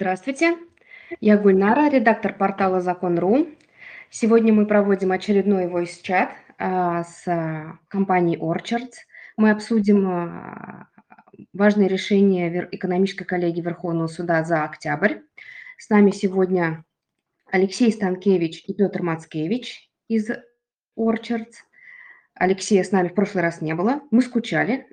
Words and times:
Здравствуйте, 0.00 0.56
я 1.20 1.36
Гульнара, 1.36 1.90
редактор 1.90 2.32
портала 2.32 2.80
Закон.ру. 2.80 3.48
Сегодня 4.10 4.52
мы 4.52 4.64
проводим 4.64 5.10
очередной 5.10 5.64
voice-чат 5.66 6.30
а, 6.56 7.02
с 7.02 7.24
компанией 7.88 8.38
Orchards. 8.38 8.92
Мы 9.36 9.50
обсудим 9.50 10.06
а, 10.06 10.86
важные 11.52 11.88
решения 11.88 12.68
экономической 12.70 13.24
коллегии 13.24 13.60
Верховного 13.60 14.06
суда 14.06 14.44
за 14.44 14.62
октябрь. 14.62 15.16
С 15.76 15.90
нами 15.90 16.12
сегодня 16.12 16.84
Алексей 17.50 17.90
Станкевич 17.90 18.62
и 18.68 18.74
Петр 18.74 19.02
Мацкевич 19.02 19.90
из 20.06 20.30
Orchards. 20.96 21.54
Алексея 22.34 22.84
с 22.84 22.92
нами 22.92 23.08
в 23.08 23.14
прошлый 23.14 23.42
раз 23.42 23.60
не 23.60 23.74
было, 23.74 24.00
мы 24.12 24.22
скучали. 24.22 24.86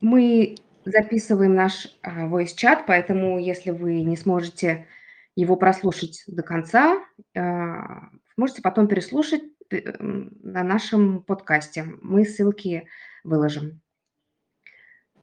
Мы 0.00 0.56
записываем 0.84 1.54
наш 1.54 1.88
а, 2.02 2.26
voice-чат, 2.26 2.84
поэтому 2.86 3.38
если 3.38 3.70
вы 3.70 4.02
не 4.02 4.16
сможете 4.16 4.86
его 5.34 5.56
прослушать 5.56 6.24
до 6.26 6.42
конца, 6.42 7.04
а, 7.36 8.08
можете 8.36 8.62
потом 8.62 8.88
переслушать 8.88 9.42
э, 9.70 9.92
на 10.00 10.62
нашем 10.62 11.22
подкасте. 11.22 11.84
Мы 12.02 12.24
ссылки 12.24 12.86
выложим. 13.24 13.80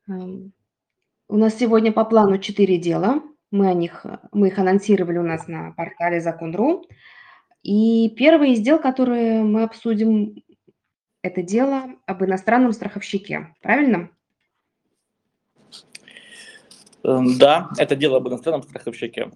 Эм, 0.07 0.53
у 1.27 1.37
нас 1.37 1.55
сегодня 1.55 1.91
по 1.91 2.05
плану 2.05 2.37
четыре 2.37 2.77
дела. 2.77 3.23
Мы, 3.51 3.69
о 3.69 3.73
них, 3.73 4.05
мы 4.31 4.49
их 4.49 4.59
анонсировали 4.59 5.17
у 5.17 5.23
нас 5.23 5.47
на 5.47 5.71
портале 5.71 6.19
Закон.ру. 6.19 6.85
И 7.63 8.13
первый 8.15 8.53
из 8.53 8.59
дел, 8.59 8.79
которые 8.79 9.43
мы 9.43 9.63
обсудим, 9.63 10.43
это 11.23 11.41
дело 11.41 11.95
об 12.05 12.23
иностранном 12.23 12.73
страховщике. 12.73 13.55
Правильно? 13.61 14.09
Эм, 17.05 17.37
да, 17.37 17.69
это 17.77 17.95
дело 17.95 18.17
об 18.17 18.27
иностранном 18.27 18.63
страховщике. 18.63 19.31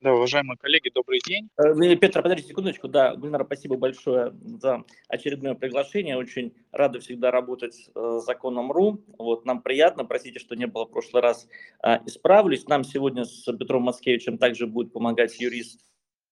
Да, 0.00 0.14
уважаемые 0.14 0.56
коллеги, 0.56 0.90
добрый 0.94 1.20
день. 1.26 1.50
Э, 1.58 1.96
Петр, 1.96 2.22
подождите 2.22 2.48
секундочку. 2.48 2.88
Да, 2.88 3.14
Гульнара, 3.16 3.44
спасибо 3.44 3.76
большое 3.76 4.32
за 4.42 4.84
очередное 5.08 5.54
приглашение. 5.54 6.16
Очень 6.16 6.54
рады 6.72 7.00
всегда 7.00 7.30
работать 7.30 7.90
с 7.94 8.20
законом 8.24 8.72
РУ. 8.72 9.04
Вот, 9.18 9.44
нам 9.44 9.60
приятно, 9.60 10.06
простите, 10.06 10.38
что 10.38 10.54
не 10.54 10.66
было 10.66 10.86
в 10.86 10.90
прошлый 10.90 11.22
раз, 11.22 11.48
а, 11.82 12.00
исправлюсь. 12.06 12.66
Нам 12.66 12.82
сегодня 12.82 13.24
с 13.24 13.44
Петром 13.52 13.82
Маскевичем 13.82 14.38
также 14.38 14.66
будет 14.66 14.92
помогать 14.92 15.38
юрист 15.38 15.80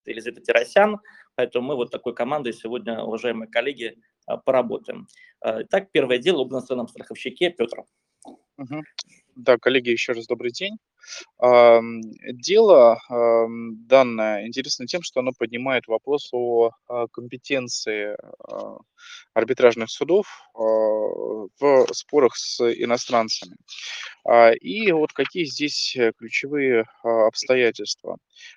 Елизавета 0.07 0.41
Террасян, 0.41 1.01
поэтому 1.35 1.69
мы 1.69 1.75
вот 1.75 1.91
такой 1.91 2.15
командой 2.15 2.55
сегодня, 2.55 3.03
уважаемые 3.03 3.49
коллеги, 3.49 3.99
а, 4.25 4.39
поработаем. 4.39 5.09
А, 5.41 5.63
итак, 5.63 5.91
первое 5.93 6.19
дело 6.19 6.43
об 6.43 6.53
иностранном 6.53 6.89
страховщике. 6.89 7.51
Петр. 7.51 7.85
Угу. 8.59 8.83
Да, 9.37 9.59
коллеги, 9.59 9.91
еще 9.91 10.13
раз 10.13 10.27
добрый 10.27 10.51
день. 10.51 10.79
Дело 12.33 12.99
данное 13.87 14.47
интересно 14.47 14.87
тем, 14.87 15.03
что 15.03 15.21
оно 15.21 15.33
поднимает 15.39 15.87
вопрос 15.87 16.31
о 16.33 16.71
а, 16.89 17.07
компетенции 17.09 18.17
а, 18.49 18.79
арбитражных 19.35 19.91
судов 19.91 20.27
а, 20.55 20.59
в 20.59 21.87
спорах 21.93 22.35
с 22.35 22.61
иностранцами. 22.63 23.57
И 24.61 24.91
вот 24.91 25.13
какие 25.13 25.45
здесь 25.45 25.97
ключевые 26.19 26.87
обстоятельства. 27.05 28.17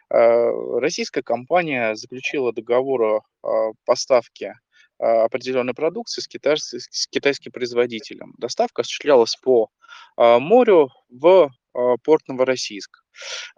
Российская 0.10 1.22
компания 1.22 1.94
заключила 1.96 2.52
договор 2.52 3.22
о 3.44 3.74
поставке 3.86 4.56
определенной 5.00 5.74
продукции 5.74 6.22
с, 6.22 6.28
китайским, 6.28 6.80
с 6.80 7.08
китайским 7.08 7.52
производителем. 7.52 8.34
Доставка 8.38 8.82
осуществлялась 8.82 9.36
по 9.36 9.70
морю 10.18 10.90
в 11.10 11.52
а, 11.74 11.98
порт 12.04 12.28
Новороссийск. 12.28 13.04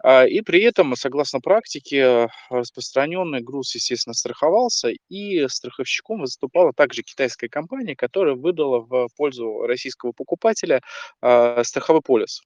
А, 0.02 0.26
и 0.26 0.40
при 0.42 0.62
этом, 0.62 0.94
согласно 0.96 1.40
практике, 1.40 2.28
распространенный 2.50 3.40
груз, 3.40 3.74
естественно, 3.74 4.14
страховался, 4.14 4.90
и 5.08 5.48
страховщиком 5.48 6.20
выступала 6.20 6.72
также 6.72 7.02
китайская 7.02 7.48
компания, 7.48 7.96
которая 7.96 8.34
выдала 8.34 8.80
в 8.80 9.08
пользу 9.16 9.62
российского 9.62 10.12
покупателя 10.12 10.80
а, 11.20 11.62
страховой 11.64 12.02
полис. 12.02 12.42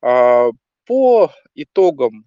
По 0.00 1.32
итогам 1.54 2.26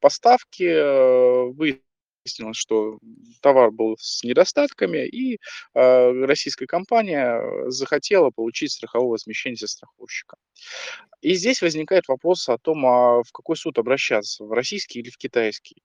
поставки 0.00 1.52
вы 1.52 1.82
выяснилось, 2.26 2.56
что 2.56 2.98
товар 3.40 3.70
был 3.70 3.96
с 3.98 4.22
недостатками, 4.24 5.06
и 5.06 5.38
э, 5.74 6.24
российская 6.24 6.66
компания 6.66 7.40
захотела 7.70 8.30
получить 8.30 8.72
страховое 8.72 9.10
возмещение 9.10 9.56
со 9.56 9.68
страховщика. 9.68 10.36
И 11.22 11.34
здесь 11.34 11.62
возникает 11.62 12.08
вопрос 12.08 12.48
о 12.48 12.58
том, 12.58 12.84
а 12.86 13.22
в 13.22 13.32
какой 13.32 13.56
суд 13.56 13.78
обращаться, 13.78 14.44
в 14.44 14.52
российский 14.52 15.00
или 15.00 15.10
в 15.10 15.16
китайский. 15.16 15.76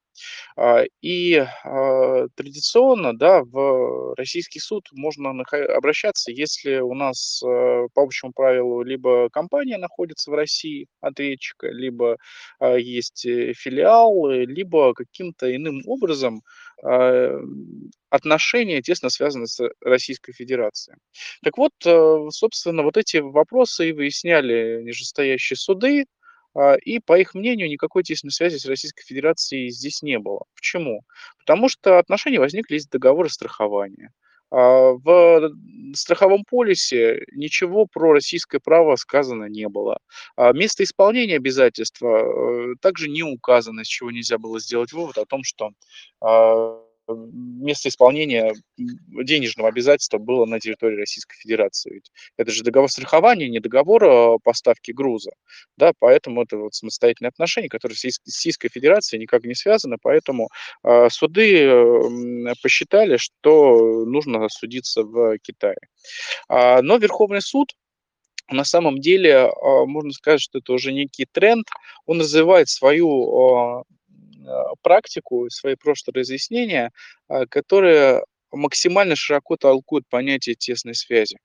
А, 0.56 0.84
и 1.02 1.36
а, 1.36 2.28
традиционно, 2.36 3.18
да, 3.18 3.44
в 3.44 4.16
российский 4.16 4.60
суд 4.60 4.88
можно 4.92 5.32
обращаться, 5.76 6.32
если 6.32 6.80
у 6.80 6.94
нас 6.94 7.42
э, 7.44 7.88
по 7.94 8.04
общему 8.04 8.32
правилу 8.34 8.84
либо 8.84 9.30
компания 9.30 9.78
находится 9.78 10.32
в 10.32 10.34
России, 10.34 10.88
ответчика, 11.02 11.68
либо 11.68 12.18
а, 12.60 12.76
есть 12.76 13.26
э, 13.26 13.54
филиал, 13.54 14.30
либо 14.30 14.94
каким-то 14.94 15.54
иным 15.56 15.82
образом 15.86 16.42
отношения 18.10 18.82
тесно 18.82 19.10
связаны 19.10 19.46
с 19.46 19.64
Российской 19.82 20.34
Федерацией. 20.34 20.98
Так 21.44 21.58
вот, 21.58 21.74
э, 21.86 22.28
собственно, 22.32 22.82
вот 22.82 22.98
эти 22.98 23.18
вопросы 23.18 23.90
и 23.90 23.94
выясняли 23.94 24.82
нижестоящие 24.84 25.58
суды, 25.58 26.06
и, 26.84 27.00
по 27.00 27.18
их 27.20 27.34
мнению, 27.34 27.70
никакой 27.70 28.04
тесной 28.04 28.32
связи 28.32 28.58
с 28.58 28.66
Российской 28.66 29.04
Федерацией 29.04 29.70
здесь 29.70 30.02
не 30.02 30.20
было. 30.20 30.44
Почему? 30.56 31.02
Потому 31.40 31.70
что 31.70 31.98
отношения 31.98 32.40
возникли 32.40 32.76
из 32.76 32.88
договора 32.88 33.30
страхования. 33.30 34.12
А, 34.52 34.92
в 34.92 35.50
страховом 35.94 36.44
полисе 36.44 37.26
ничего 37.32 37.86
про 37.86 38.12
российское 38.12 38.60
право 38.60 38.98
сказано 38.98 39.46
не 39.46 39.70
было. 39.70 39.98
А 40.36 40.52
место 40.52 40.84
исполнения 40.84 41.38
обязательства 41.38 42.18
э, 42.18 42.76
также 42.82 43.10
не 43.10 43.24
указано, 43.24 43.86
с 43.86 43.88
чего 43.88 44.12
нельзя 44.12 44.38
было 44.38 44.60
сделать 44.60 44.92
вывод 44.92 45.18
о 45.18 45.26
том, 45.26 45.44
что 45.44 45.72
место 47.16 47.90
исполнения 47.90 48.54
денежного 48.78 49.70
обязательства 49.70 50.18
было 50.18 50.46
на 50.46 50.60
территории 50.60 50.98
Российской 50.98 51.36
Федерации. 51.38 51.94
Ведь 51.94 52.12
это 52.38 52.52
же 52.52 52.64
договор 52.64 52.90
страхования, 52.90 53.50
не 53.50 53.60
договор 53.60 54.04
а, 54.04 54.38
поставки 54.44 54.92
груза. 54.92 55.32
Да, 55.78 55.94
поэтому 55.98 56.44
это 56.44 56.58
вот 56.58 56.74
самостоятельные 56.74 57.30
отношения, 57.30 57.70
которые 57.70 57.98
с 57.98 58.04
Российской 58.04 58.70
Федерацией 58.70 59.22
никак 59.22 59.44
не 59.44 59.56
связаны. 59.56 59.98
Поэтому 60.02 60.50
э, 60.84 61.10
суды 61.10 61.70
посчитали, 62.62 63.18
что 63.18 64.06
нужно 64.06 64.48
судиться 64.50 65.04
в 65.04 65.38
Китае. 65.40 65.78
А, 66.48 66.82
но 66.82 66.98
Верховный 66.98 67.42
суд 67.42 67.70
на 68.50 68.66
самом 68.66 69.00
деле, 69.00 69.50
можно 69.62 70.12
сказать, 70.12 70.42
что 70.42 70.60
это 70.60 70.74
уже 70.74 70.92
некий 70.92 71.26
тренд. 71.26 71.68
Он 72.06 72.20
развивает 72.20 72.68
свою 72.68 73.08
а, 73.10 73.84
практику, 74.82 75.50
свои 75.50 75.76
прошлые 75.76 76.22
разъяснения, 76.22 76.92
а, 77.28 77.46
которые 77.46 78.24
максимально 78.52 79.16
широко 79.16 79.56
толкуют 79.56 80.06
понятие 80.10 80.56
тесной 80.56 80.96
связи. 80.96 81.38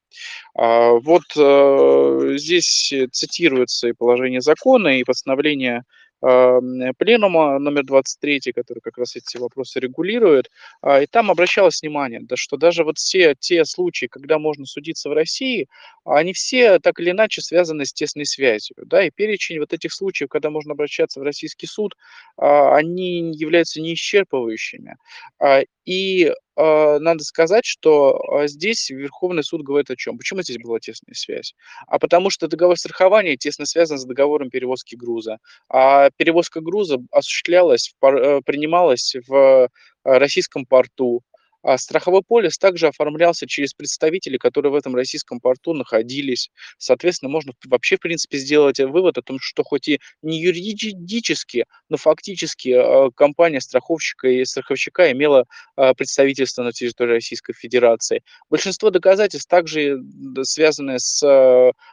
А, 0.55 0.93
вот 0.93 1.23
э, 1.37 2.37
здесь 2.37 2.93
цитируется 3.13 3.89
и 3.89 3.93
положение 3.93 4.41
закона, 4.41 4.99
и 4.99 5.05
постановление 5.05 5.83
пленума 6.21 7.59
номер 7.59 7.85
23, 7.85 8.53
который 8.53 8.81
как 8.81 8.99
раз 8.99 9.17
эти 9.17 9.37
вопросы 9.37 9.81
регулирует, 9.81 10.51
а, 10.81 11.03
и 11.03 11.07
там 11.07 11.31
обращалось 11.31 11.83
внимание, 11.83 12.21
да, 12.23 12.37
что 12.37 12.57
даже 12.57 12.85
вот 12.85 12.99
все 12.99 13.35
те 13.39 13.65
случаи, 13.65 14.07
когда 14.07 14.39
можно 14.39 14.65
судиться 14.67 15.09
в 15.09 15.13
России, 15.13 15.69
они 16.05 16.33
все 16.33 16.79
так 16.79 17.01
или 17.01 17.11
иначе 17.11 17.43
связаны 17.43 17.85
с 17.85 17.93
тесной 17.93 18.27
связью, 18.27 18.77
да, 18.87 19.05
и 19.05 19.11
перечень 19.11 19.59
вот 19.59 19.73
этих 19.73 19.93
случаев, 19.93 20.29
когда 20.31 20.51
можно 20.51 20.73
обращаться 20.73 21.21
в 21.21 21.23
российский 21.23 21.67
суд, 21.67 21.95
а, 22.37 22.77
они 22.77 23.33
являются 23.35 23.81
неисчерпывающими. 23.81 24.97
А, 25.39 25.63
и 25.85 26.33
надо 26.57 27.23
сказать, 27.23 27.65
что 27.65 28.19
здесь 28.47 28.91
Верховный 28.91 29.45
суд 29.45 29.63
говорит 29.63 29.91
о 29.91 29.97
чем? 29.97 30.19
Почему 30.19 30.43
здесь 30.43 30.59
была 30.59 30.81
тесная 30.81 31.15
связь? 31.15 31.55
А 31.87 31.99
потому 31.99 32.31
что 32.31 32.49
договор 32.49 32.79
страхования 32.79 33.37
тесно 33.37 33.67
связан 33.67 33.99
с 33.99 34.05
договором 34.05 34.51
перевозки 34.51 34.95
груза. 34.95 35.39
А 35.69 36.11
перевозка 36.17 36.61
груза 36.61 36.99
осуществлялась, 37.11 37.95
э, 38.03 38.41
принималась 38.45 39.15
в 39.27 39.35
э, 39.35 39.69
российском 40.05 40.67
порту, 40.67 41.23
а 41.67 41.79
страховой 41.79 42.23
полис 42.23 42.59
также 42.59 42.87
оформлялся 42.87 43.47
через 43.49 43.75
представителей, 43.75 44.39
которые 44.39 44.71
в 44.71 44.77
этом 44.77 44.95
российском 44.95 45.41
порту 45.41 45.73
находились. 45.73 46.51
Соответственно, 46.79 47.29
можно 47.29 47.55
вообще, 47.67 47.97
в 47.97 48.01
принципе, 48.01 48.39
сделать 48.39 48.79
вывод 48.79 49.19
о 49.19 49.23
том, 49.23 49.39
что 49.41 49.65
хоть 49.65 49.89
и 49.89 50.01
не 50.23 50.41
юридически, 50.41 51.65
но 51.89 51.97
фактически 51.97 52.69
э, 52.69 53.11
компания 53.17 53.61
страховщика 53.61 54.29
и 54.29 54.45
страховщика 54.45 55.11
имела 55.11 55.47
э, 55.77 55.93
представительство 55.95 56.63
на 56.63 56.71
территории 56.71 57.15
Российской 57.15 57.53
Федерации. 57.53 58.23
Большинство 58.49 58.91
доказательств 58.91 59.49
также 59.49 60.01
связаны 60.45 61.01
с 61.01 61.21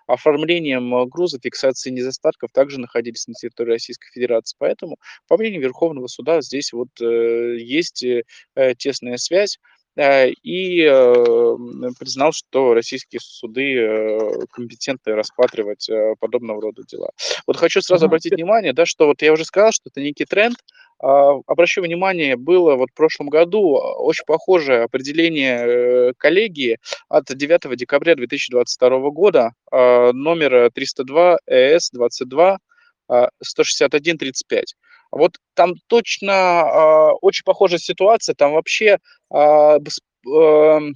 оформлением 0.07 0.93
э, 0.95 1.05
груза, 1.07 1.39
фиксацией 1.41 1.95
недостатков 1.95 2.51
также 2.51 2.79
находились 2.79 3.27
на 3.27 3.33
территории 3.33 3.71
Российской 3.71 4.11
Федерации. 4.11 4.55
Поэтому, 4.59 4.97
по 5.27 5.37
мнению 5.37 5.61
Верховного 5.61 6.07
суда, 6.07 6.41
здесь 6.41 6.73
вот 6.73 6.89
э, 7.01 7.57
есть 7.59 8.03
э, 8.03 8.23
тесная 8.77 9.17
связь 9.17 9.59
и 9.95 10.85
признал, 11.99 12.31
что 12.31 12.73
российские 12.73 13.19
суды 13.21 14.45
компетентны 14.51 15.13
рассматривать 15.13 15.89
подобного 16.19 16.61
рода 16.61 16.83
дела. 16.87 17.11
Вот 17.45 17.57
хочу 17.57 17.81
сразу 17.81 18.05
обратить 18.05 18.33
внимание, 18.33 18.73
да, 18.73 18.85
что 18.85 19.07
вот 19.07 19.21
я 19.21 19.31
уже 19.31 19.45
сказал, 19.45 19.71
что 19.71 19.89
это 19.89 20.01
некий 20.01 20.25
тренд, 20.25 20.55
а, 21.03 21.33
обращу 21.47 21.81
внимание, 21.81 22.37
было 22.37 22.75
вот 22.75 22.89
в 22.91 22.93
прошлом 22.93 23.27
году 23.27 23.75
а, 23.75 23.95
очень 23.97 24.23
похожее 24.25 24.83
определение 24.83 25.57
э, 25.57 26.13
коллегии 26.17 26.77
от 27.09 27.25
9 27.25 27.75
декабря 27.75 28.15
2022 28.15 29.09
года, 29.09 29.51
а, 29.69 30.13
номер 30.13 30.71
302 30.71 31.39
ЭС 31.45 31.89
22 31.91 32.57
161 33.41 34.17
35. 34.17 34.75
Вот 35.15 35.37
там 35.53 35.75
точно 35.87 37.13
очень 37.21 37.43
похожая 37.43 37.79
ситуация, 37.79 38.35
там 38.35 38.53
вообще 38.53 38.97
эм, 39.31 40.95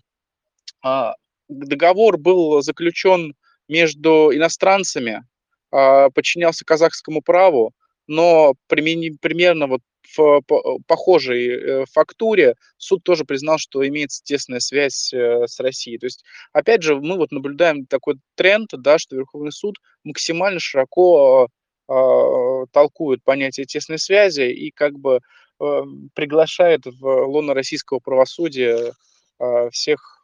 договор 1.47 2.17
был 2.17 2.61
заключен 2.61 3.35
между 3.67 4.31
иностранцами, 4.33 5.23
подчинялся 5.69 6.65
казахскому 6.65 7.21
праву, 7.21 7.73
но 8.07 8.53
примерно 8.67 9.67
вот 9.67 9.81
в 10.15 10.41
похожей 10.87 11.47
э, 11.49 11.85
фактуре 11.91 12.55
суд 12.77 13.03
тоже 13.03 13.25
признал, 13.25 13.57
что 13.57 13.85
имеется 13.87 14.23
тесная 14.23 14.59
связь 14.59 15.13
э, 15.13 15.45
с 15.47 15.59
Россией. 15.59 15.97
То 15.97 16.05
есть, 16.05 16.23
опять 16.53 16.83
же, 16.83 16.95
мы 16.95 17.17
вот 17.17 17.31
наблюдаем 17.31 17.85
такой 17.85 18.15
тренд, 18.35 18.69
да, 18.71 18.97
что 18.97 19.15
Верховный 19.15 19.51
суд 19.51 19.75
максимально 20.03 20.59
широко 20.59 21.47
э, 21.49 21.56
толкует 21.87 23.23
понятие 23.23 23.65
тесной 23.65 23.97
связи 23.97 24.51
и 24.51 24.71
как 24.71 24.99
бы 24.99 25.21
э, 25.59 25.81
приглашает 26.13 26.85
в 26.85 27.05
лоно 27.25 27.53
российского 27.53 27.99
правосудия 27.99 28.93
э, 29.39 29.69
всех 29.71 30.17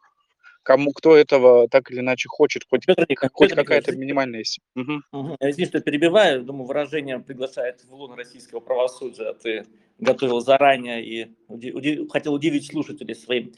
кому 0.64 0.92
кто 0.92 1.14
этого 1.14 1.68
так 1.68 1.90
или 1.90 2.00
иначе 2.00 2.26
хочет, 2.28 2.64
хоть, 2.68 2.86
Петр, 2.86 3.06
хоть 3.32 3.52
какая-то 3.52 3.94
минимальная 3.94 4.40
есть. 4.40 4.60
Угу. 4.74 5.02
Угу. 5.12 5.36
Я 5.38 5.52
здесь 5.52 5.68
что 5.68 5.80
перебиваю, 5.80 6.42
думаю, 6.42 6.66
выражение 6.66 7.18
приглашает 7.20 7.84
в 7.84 7.94
лун 7.94 8.14
российского 8.14 8.60
правосудия. 8.60 9.34
Ты 9.34 9.66
готовил 9.98 10.40
заранее 10.40 11.04
и 11.04 11.30
удив, 11.48 12.10
хотел 12.10 12.32
удивить 12.32 12.66
слушателей 12.66 13.14
своим 13.14 13.52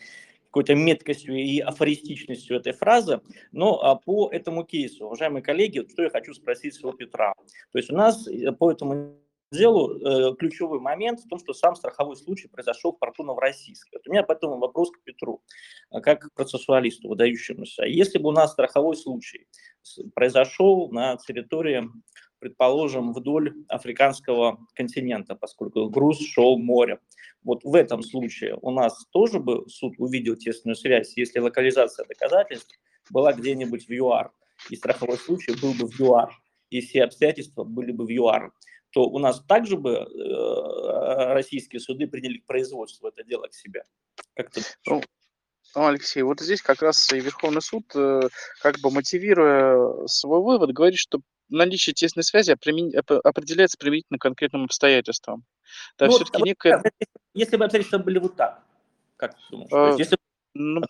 какой-то 0.56 0.74
меткостью 0.74 1.36
и 1.36 1.60
афористичностью 1.60 2.56
этой 2.56 2.72
фразы. 2.72 3.20
Но 3.52 3.78
а, 3.82 3.96
по 3.96 4.30
этому 4.32 4.64
кейсу, 4.64 5.04
уважаемые 5.04 5.42
коллеги, 5.42 5.86
что 5.90 6.02
я 6.02 6.08
хочу 6.08 6.32
спросить 6.32 6.82
у 6.82 6.92
Петра. 6.92 7.34
То 7.72 7.78
есть 7.78 7.90
у 7.90 7.94
нас 7.94 8.26
э, 8.26 8.52
по 8.52 8.72
этому 8.72 9.18
делу 9.52 9.98
э, 9.98 10.34
ключевой 10.36 10.80
момент 10.80 11.20
в 11.20 11.28
том, 11.28 11.38
что 11.38 11.52
сам 11.52 11.76
страховой 11.76 12.16
случай 12.16 12.48
произошел 12.48 12.92
в 12.92 12.98
порту 12.98 13.22
Новороссийске. 13.22 13.90
Вот 13.92 14.08
у 14.08 14.10
меня 14.10 14.22
поэтому 14.22 14.56
вопрос 14.56 14.90
к 14.92 15.02
Петру, 15.04 15.42
э, 15.92 16.00
как 16.00 16.20
к 16.20 16.32
процессуалисту 16.32 17.10
выдающемуся. 17.10 17.84
Если 17.84 18.16
бы 18.16 18.30
у 18.30 18.32
нас 18.32 18.52
страховой 18.52 18.96
случай 18.96 19.46
произошел 20.14 20.90
на 20.90 21.18
территории, 21.18 21.86
предположим, 22.46 23.12
вдоль 23.12 23.54
африканского 23.68 24.58
континента, 24.74 25.34
поскольку 25.34 25.88
груз 25.88 26.20
шел 26.20 26.58
морем, 26.58 26.98
вот 27.42 27.64
в 27.64 27.74
этом 27.74 28.02
случае 28.02 28.56
у 28.62 28.70
нас 28.70 29.04
тоже 29.10 29.40
бы 29.40 29.68
суд 29.68 29.94
увидел 29.98 30.36
тесную 30.36 30.76
связь, 30.76 31.16
если 31.16 31.40
локализация 31.40 32.06
доказательств 32.06 32.78
была 33.10 33.32
где-нибудь 33.32 33.88
в 33.88 33.92
ЮАР, 33.92 34.30
и 34.70 34.76
страховой 34.76 35.18
случай 35.18 35.60
был 35.60 35.74
бы 35.74 35.88
в 35.88 35.98
ЮАР, 35.98 36.30
и 36.70 36.80
все 36.80 37.04
обстоятельства 37.04 37.64
были 37.64 37.92
бы 37.92 38.06
в 38.06 38.10
ЮАР 38.10 38.52
то 38.92 39.02
у 39.02 39.18
нас 39.18 39.42
также 39.46 39.76
бы 39.76 39.90
э, 39.90 41.32
российские 41.34 41.80
суды 41.80 42.06
приняли 42.06 42.38
к 42.38 42.46
производству 42.46 43.08
это 43.08 43.24
дело 43.24 43.46
к 43.46 43.52
себе. 43.52 43.82
Как 44.34 44.50
ты 44.50 44.62
ну, 44.86 45.02
ну, 45.74 45.86
Алексей, 45.86 46.22
вот 46.22 46.40
здесь 46.40 46.62
как 46.62 46.80
раз 46.80 47.12
и 47.12 47.20
Верховный 47.20 47.60
суд, 47.60 47.84
э, 47.94 48.22
как 48.62 48.78
бы 48.78 48.90
мотивируя 48.90 50.06
свой 50.06 50.40
вывод, 50.40 50.72
говорит, 50.72 50.98
что 50.98 51.20
наличие 51.48 51.94
тесной 51.94 52.24
связи 52.24 52.50
определяется 52.50 53.78
применительно 53.78 54.18
конкретным 54.18 54.64
обстоятельствам. 54.64 55.44
Да, 55.98 56.06
ну, 56.06 56.12
все-таки 56.12 56.38
вот, 56.38 56.46
некое... 56.46 56.82
Если 57.34 57.56
бы 57.56 57.64
обстоятельства 57.64 57.98
были 57.98 58.18
вот 58.18 58.36
так, 58.36 58.62
как 59.16 59.34
ты 59.34 59.40
думаешь? 59.50 59.70
А, 59.72 59.94
если, 59.96 60.16
ну, 60.54 60.82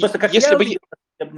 просто 0.00 0.18
как 0.18 0.32
если 0.34 0.52
я 0.52 0.58
бы... 0.58 0.64
увидел 0.64 0.80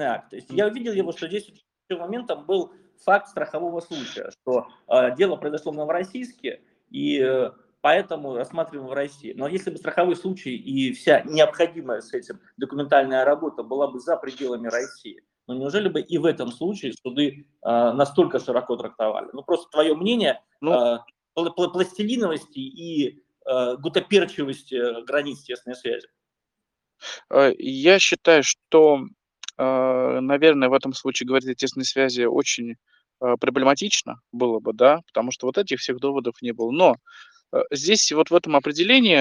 акт, 0.02 0.30
то 0.30 0.36
есть 0.36 0.50
я 0.50 0.66
увидел 0.66 0.92
его, 0.92 1.12
что 1.12 1.28
здесь 1.28 1.50
моментом 1.90 2.44
был 2.44 2.72
факт 3.04 3.28
страхового 3.28 3.80
случая, 3.80 4.30
что 4.30 4.68
э, 4.88 5.14
дело 5.16 5.36
произошло 5.36 5.72
в 5.72 5.76
Новороссийске, 5.76 6.60
и 6.90 7.20
э, 7.20 7.50
поэтому 7.80 8.34
рассматриваем 8.34 8.88
в 8.88 8.92
России. 8.92 9.32
Но 9.36 9.46
если 9.46 9.70
бы 9.70 9.76
страховой 9.76 10.16
случай 10.16 10.56
и 10.56 10.92
вся 10.92 11.22
необходимая 11.22 12.00
с 12.00 12.12
этим 12.12 12.40
документальная 12.56 13.24
работа 13.24 13.62
была 13.62 13.88
бы 13.88 14.00
за 14.00 14.16
пределами 14.16 14.68
России, 14.68 15.22
но 15.46 15.54
неужели 15.54 15.88
бы 15.88 16.00
и 16.00 16.18
в 16.18 16.24
этом 16.24 16.50
случае 16.50 16.92
суды 16.92 17.46
э, 17.64 17.92
настолько 17.92 18.38
широко 18.38 18.76
трактовали? 18.76 19.28
Ну, 19.32 19.42
просто 19.42 19.70
твое 19.70 19.94
мнение 19.94 20.42
ну, 20.60 20.72
э, 20.72 20.98
пластилиновости 21.34 22.58
и 22.58 23.22
э, 23.46 23.76
гутоперчивости 23.76 25.04
границ 25.04 25.42
тесной 25.42 25.76
связи. 25.76 26.08
Э, 27.30 27.52
я 27.58 27.98
считаю, 27.98 28.42
что 28.42 29.00
а, 29.58 30.20
наверное, 30.20 30.68
в 30.68 30.74
этом 30.74 30.92
случае 30.92 31.26
говорить 31.26 31.48
о 31.48 31.54
тесной 31.54 31.84
связи 31.84 32.24
очень 32.24 32.76
проблематично 33.18 34.20
было 34.30 34.60
бы, 34.60 34.74
да, 34.74 35.00
потому 35.06 35.30
что 35.30 35.46
вот 35.46 35.56
этих 35.56 35.80
всех 35.80 35.98
доводов 36.00 36.34
не 36.42 36.52
было. 36.52 36.70
Но 36.70 36.96
здесь 37.70 38.12
вот 38.12 38.30
в 38.30 38.34
этом 38.34 38.56
определении 38.56 39.16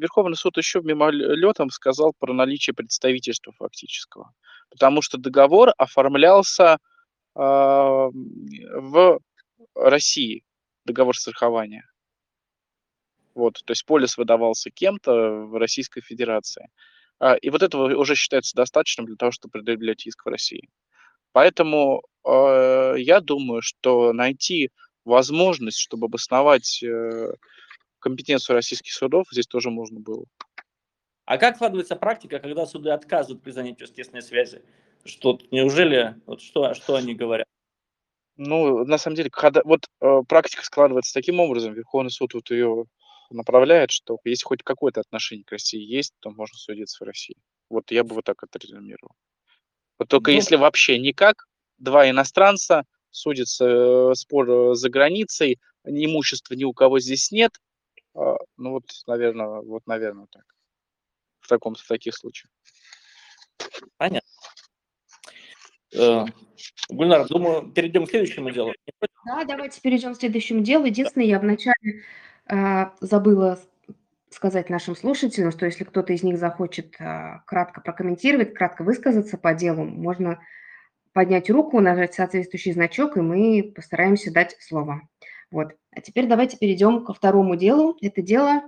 Верховный 0.00 0.36
суд 0.36 0.56
еще 0.56 0.80
мимолетом 0.80 1.70
сказал 1.70 2.12
про 2.18 2.32
наличие 2.32 2.74
представительства 2.74 3.52
фактического, 3.52 4.32
потому 4.70 5.02
что 5.02 5.18
договор 5.18 5.72
оформлялся 5.78 6.78
в 7.34 9.20
России, 9.74 10.42
договор 10.84 11.16
страхования. 11.16 11.84
Вот, 13.34 13.62
то 13.64 13.70
есть 13.70 13.86
полис 13.86 14.18
выдавался 14.18 14.70
кем-то 14.70 15.12
в 15.46 15.58
Российской 15.58 16.00
Федерации. 16.00 16.68
А, 17.20 17.34
и 17.34 17.50
вот 17.50 17.62
этого 17.62 17.94
уже 17.96 18.14
считается 18.14 18.56
достаточным 18.56 19.06
для 19.06 19.16
того, 19.16 19.30
чтобы 19.30 19.52
предъявлять 19.52 20.06
иск 20.06 20.24
в 20.24 20.28
России. 20.28 20.68
Поэтому 21.32 22.02
э, 22.26 22.94
я 22.98 23.20
думаю, 23.20 23.62
что 23.62 24.12
найти 24.12 24.70
возможность, 25.04 25.78
чтобы 25.78 26.06
обосновать 26.06 26.82
э, 26.82 27.32
компетенцию 28.00 28.54
российских 28.54 28.92
судов, 28.92 29.26
здесь 29.30 29.46
тоже 29.46 29.70
можно 29.70 30.00
было. 30.00 30.24
А 31.24 31.38
как 31.38 31.56
складывается 31.56 31.94
практика, 31.94 32.40
когда 32.40 32.66
суды 32.66 32.90
отказывают 32.90 33.42
при 33.42 33.52
занятии 33.52 33.84
естественной 33.84 34.22
связи? 34.22 34.62
Что, 35.04 35.38
неужели, 35.50 36.16
вот 36.26 36.42
что, 36.42 36.74
что 36.74 36.96
они 36.96 37.14
говорят? 37.14 37.46
Ну, 38.36 38.84
на 38.84 38.98
самом 38.98 39.16
деле, 39.16 39.30
когда, 39.30 39.60
вот 39.64 39.86
э, 40.00 40.22
практика 40.26 40.64
складывается 40.64 41.14
таким 41.14 41.40
образом, 41.40 41.74
Верховный 41.74 42.10
суд 42.10 42.34
вот 42.34 42.50
ее 42.50 42.86
направляет, 43.30 43.90
что 43.90 44.18
если 44.24 44.44
хоть 44.44 44.62
какое-то 44.62 45.00
отношение 45.00 45.44
к 45.44 45.52
России 45.52 45.80
есть, 45.80 46.14
то 46.20 46.30
можно 46.30 46.56
судиться 46.56 47.04
в 47.04 47.06
России. 47.06 47.36
Вот 47.68 47.90
я 47.90 48.02
бы 48.02 48.14
вот 48.14 48.24
так 48.24 48.42
это 48.42 48.58
резюмировал. 48.58 49.14
Вот 49.98 50.08
только 50.08 50.30
ну, 50.30 50.36
если 50.36 50.56
вообще 50.56 50.98
никак, 50.98 51.46
два 51.78 52.08
иностранца 52.08 52.84
судятся 53.10 53.66
э, 53.66 54.14
спор 54.14 54.50
э, 54.50 54.74
за 54.74 54.88
границей, 54.88 55.60
имущества 55.84 56.54
ни 56.54 56.64
у 56.64 56.72
кого 56.72 56.98
здесь 56.98 57.30
нет, 57.30 57.52
ну 58.56 58.70
вот, 58.70 58.84
наверное, 59.06 59.60
вот, 59.60 59.86
наверное, 59.86 60.26
так. 60.30 60.44
В 61.40 61.48
таком 61.48 61.74
в 61.74 61.86
таких 61.86 62.14
случаях. 62.16 62.50
Понятно. 63.96 64.28
Э, 65.94 66.24
Гульнар, 66.88 67.26
думаю, 67.28 67.70
перейдем 67.72 68.06
к 68.06 68.10
следующему 68.10 68.50
делу. 68.50 68.72
Да, 69.24 69.44
давайте 69.44 69.80
перейдем 69.80 70.14
к 70.14 70.18
следующему 70.18 70.60
делу. 70.60 70.84
Единственное, 70.84 71.26
я 71.26 71.38
вначале 71.38 72.02
а, 72.46 72.94
забыла 73.00 73.58
сказать 74.30 74.70
нашим 74.70 74.96
слушателям, 74.96 75.50
что 75.50 75.66
если 75.66 75.84
кто-то 75.84 76.12
из 76.12 76.22
них 76.22 76.38
захочет 76.38 76.94
а, 77.00 77.42
кратко 77.46 77.80
прокомментировать, 77.80 78.54
кратко 78.54 78.82
высказаться 78.82 79.38
по 79.38 79.54
делу, 79.54 79.84
можно 79.84 80.40
поднять 81.12 81.50
руку, 81.50 81.80
нажать 81.80 82.14
соответствующий 82.14 82.72
значок, 82.72 83.16
и 83.16 83.20
мы 83.20 83.72
постараемся 83.74 84.32
дать 84.32 84.56
слово. 84.60 85.02
Вот. 85.50 85.72
А 85.90 86.00
теперь 86.00 86.26
давайте 86.26 86.56
перейдем 86.56 87.04
ко 87.04 87.12
второму 87.12 87.56
делу. 87.56 87.96
Это 88.00 88.22
дело 88.22 88.62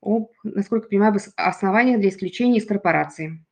об, 0.00 0.30
насколько 0.42 0.86
я 0.86 0.90
понимаю, 0.90 1.20
основаниях 1.36 2.00
для 2.00 2.10
исключения 2.10 2.58
из 2.58 2.66
корпорации. 2.66 3.44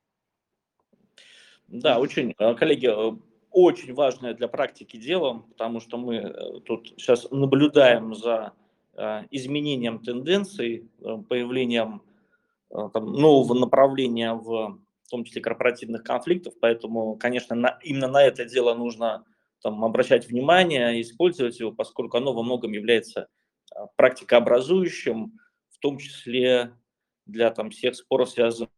Да, 1.69 1.99
очень, 1.99 2.35
э, 2.39 2.55
коллеги, 2.55 2.87
э, 2.87 3.17
очень 3.51 3.95
важное 3.95 4.35
для 4.35 4.49
практики 4.49 4.99
дело, 4.99 5.45
потому 5.51 5.81
что 5.81 5.97
мы 5.97 6.17
э, 6.17 6.61
тут 6.65 6.89
сейчас 6.99 7.31
наблюдаем 7.31 8.15
за 8.15 8.53
изменением 9.31 10.01
тенденций, 10.01 10.87
появлением 11.01 12.03
там, 12.69 13.15
нового 13.15 13.59
направления 13.59 14.35
в, 14.35 14.79
в 15.05 15.09
том 15.11 15.25
числе 15.25 15.41
корпоративных 15.41 16.05
конфликтов. 16.05 16.53
Поэтому, 16.61 17.17
конечно, 17.17 17.57
на, 17.57 17.79
именно 17.83 18.09
на 18.09 18.23
это 18.23 18.45
дело 18.45 18.75
нужно 18.75 19.25
там, 19.63 19.85
обращать 19.85 20.27
внимание, 20.29 21.01
использовать 21.01 21.59
его, 21.61 21.73
поскольку 21.73 22.17
оно 22.17 22.33
во 22.33 22.43
многом 22.43 22.73
является 22.73 23.29
а, 23.75 23.87
практикообразующим, 23.97 25.39
в 25.71 25.79
том 25.79 25.99
числе 25.99 26.77
для 27.27 27.51
там, 27.51 27.71
всех 27.71 27.95
споров, 27.95 28.31
связанных 28.31 28.71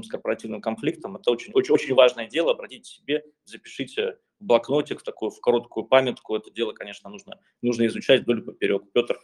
с 0.00 0.08
корпоративным 0.08 0.60
конфликтом. 0.60 1.16
Это 1.16 1.30
очень, 1.30 1.52
очень, 1.54 1.74
очень 1.74 1.94
важное 1.94 2.28
дело. 2.28 2.52
Обратите 2.52 2.88
себе, 2.88 3.24
запишите 3.44 4.18
в 4.38 4.44
блокнотик, 4.44 5.00
в 5.00 5.02
такую 5.02 5.30
в 5.30 5.40
короткую 5.40 5.86
памятку. 5.86 6.36
Это 6.36 6.50
дело, 6.52 6.72
конечно, 6.72 7.10
нужно, 7.10 7.40
нужно 7.62 7.86
изучать 7.86 8.22
вдоль 8.22 8.42
поперек. 8.42 8.84
Петр. 8.92 9.18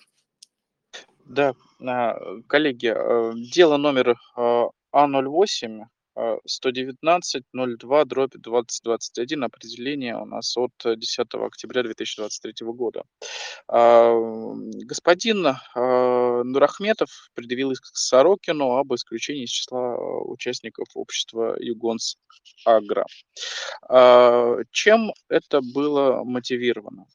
Да, 1.25 1.55
а, 1.81 2.41
коллеги, 2.49 2.93
э, 2.95 3.33
дело 3.37 3.77
номер 3.77 4.17
э, 4.37 4.65
А08 4.93 5.85
119.02 6.17 8.05
дробь 8.05 8.33
2021 8.37 9.45
определение 9.45 10.17
у 10.17 10.25
нас 10.25 10.57
от 10.57 10.73
10 10.85 11.27
октября 11.35 11.83
2023 11.83 12.67
года. 12.69 13.03
А, 13.69 14.15
господин 14.85 15.47
а, 15.47 16.43
Нурахметов 16.45 17.31
предъявил 17.35 17.73
иск 17.73 17.85
Сорокину 17.95 18.77
об 18.77 18.95
исключении 18.95 19.45
из 19.45 19.51
числа 19.51 19.97
участников 19.97 20.87
общества 20.95 21.57
Югонс 21.59 22.17
Агро. 22.65 23.07
А, 23.89 24.57
чем 24.71 25.13
это 25.29 25.61
было 25.63 26.23
мотивировано? 26.25 27.07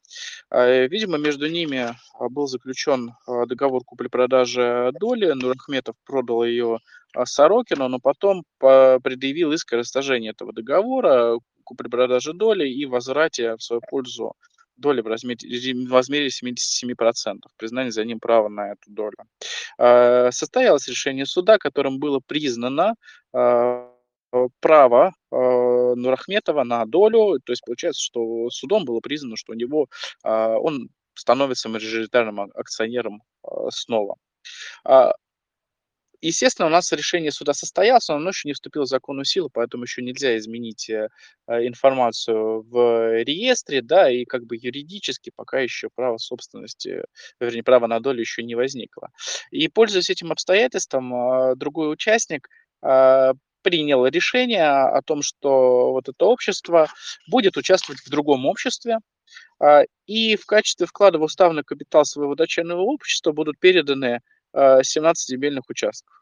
Видимо, 0.50 1.16
между 1.16 1.48
ними 1.48 1.94
был 2.18 2.48
заключен 2.48 3.14
договор 3.46 3.84
купли-продажи 3.84 4.90
доли. 4.98 5.32
Нурахметов 5.32 5.94
продал 6.04 6.42
ее 6.44 6.76
а, 6.76 6.99
Сорокину, 7.24 7.88
но 7.88 7.98
потом 7.98 8.44
предъявил 8.58 9.52
иск 9.52 9.72
о 9.72 9.78
расторжении 9.78 10.30
этого 10.30 10.52
договора, 10.52 11.38
купли-продаже 11.64 12.32
доли 12.32 12.68
и 12.68 12.86
возврате 12.86 13.56
в 13.56 13.62
свою 13.62 13.80
пользу 13.88 14.34
доли 14.80 15.02
в 15.02 15.06
размере, 15.06 15.38
в 15.88 15.92
размере 15.92 16.28
77%, 16.28 17.38
признание 17.56 17.92
за 17.92 18.04
ним 18.04 18.18
права 18.18 18.48
на 18.48 18.72
эту 18.72 18.90
долю. 18.90 19.16
А, 19.78 20.30
состоялось 20.32 20.88
решение 20.88 21.26
суда, 21.26 21.58
которым 21.58 21.98
было 21.98 22.20
признано 22.26 22.94
а, 23.32 23.88
право 24.60 25.12
Нурахметова 25.32 26.62
на 26.64 26.86
долю, 26.86 27.40
то 27.44 27.52
есть 27.52 27.64
получается, 27.64 28.00
что 28.02 28.48
судом 28.50 28.84
было 28.84 29.00
признано, 29.00 29.36
что 29.36 29.52
у 29.52 29.56
него 29.56 29.88
он 30.22 30.88
становится 31.14 31.68
мажоритарным 31.68 32.40
акционером 32.54 33.22
снова. 33.70 34.14
Естественно, 36.22 36.66
у 36.66 36.70
нас 36.70 36.92
решение 36.92 37.32
суда 37.32 37.54
состоялось, 37.54 38.08
но 38.08 38.16
оно 38.16 38.28
еще 38.28 38.46
не 38.48 38.52
вступило 38.52 38.84
в 38.84 38.88
законную 38.88 39.24
силу, 39.24 39.48
поэтому 39.48 39.84
еще 39.84 40.02
нельзя 40.02 40.36
изменить 40.36 40.90
э, 40.90 41.08
э, 41.46 41.66
информацию 41.66 42.62
в 42.62 43.22
реестре, 43.22 43.80
да, 43.80 44.10
и 44.10 44.26
как 44.26 44.44
бы 44.44 44.56
юридически 44.56 45.32
пока 45.34 45.60
еще 45.60 45.88
право 45.94 46.18
собственности, 46.18 47.02
вернее, 47.40 47.62
право 47.62 47.86
на 47.86 48.00
долю 48.00 48.20
еще 48.20 48.42
не 48.42 48.54
возникло. 48.54 49.08
И 49.50 49.68
пользуясь 49.68 50.10
этим 50.10 50.30
обстоятельством, 50.30 51.14
а, 51.14 51.54
другой 51.54 51.90
участник 51.90 52.48
а, 52.82 53.32
принял 53.62 54.06
решение 54.06 54.68
о 54.68 55.00
том, 55.02 55.22
что 55.22 55.92
вот 55.92 56.08
это 56.08 56.24
общество 56.26 56.88
будет 57.28 57.56
участвовать 57.56 58.00
в 58.02 58.10
другом 58.10 58.44
обществе, 58.46 58.98
а, 59.58 59.84
и 60.06 60.36
в 60.36 60.46
качестве 60.46 60.86
вклада 60.86 61.18
в 61.18 61.22
уставный 61.22 61.64
капитал 61.64 62.04
своего 62.04 62.34
дочернего 62.34 62.80
общества 62.80 63.32
будут 63.32 63.58
переданы 63.58 64.20
17 64.54 65.28
э, 65.28 65.32
земельных 65.32 65.64
участков 65.68 66.14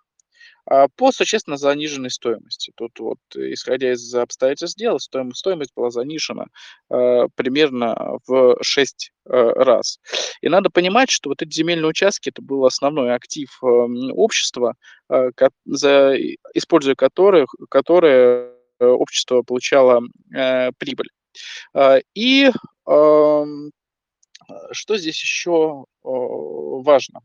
а, 0.66 0.88
по 0.88 1.12
существенно 1.12 1.56
заниженной 1.56 2.10
стоимости. 2.10 2.72
Тут 2.76 2.98
вот, 3.00 3.18
исходя 3.34 3.92
из 3.92 4.14
обстоятельств 4.14 4.78
дела, 4.78 4.98
стоимость, 4.98 5.38
стоимость 5.38 5.72
была 5.74 5.90
занижена 5.90 6.46
э, 6.90 7.28
примерно 7.34 8.18
в 8.26 8.58
6 8.62 9.12
э, 9.24 9.30
раз. 9.30 9.98
И 10.40 10.48
надо 10.48 10.70
понимать, 10.70 11.10
что 11.10 11.30
вот 11.30 11.42
эти 11.42 11.54
земельные 11.54 11.88
участки, 11.88 12.28
это 12.28 12.42
был 12.42 12.66
основной 12.66 13.14
актив 13.14 13.48
э, 13.62 13.66
общества, 13.66 14.74
э, 15.10 15.30
за, 15.64 16.14
используя 16.54 16.94
которых, 16.94 17.54
которые 17.70 18.52
общество 18.80 19.42
получало 19.42 20.02
э, 20.34 20.70
прибыль. 20.78 21.08
Э, 21.74 22.00
и 22.14 22.48
э, 22.48 23.44
что 24.72 24.96
здесь 24.96 25.20
еще 25.20 25.84
э, 26.04 26.08
важно? 26.08 27.20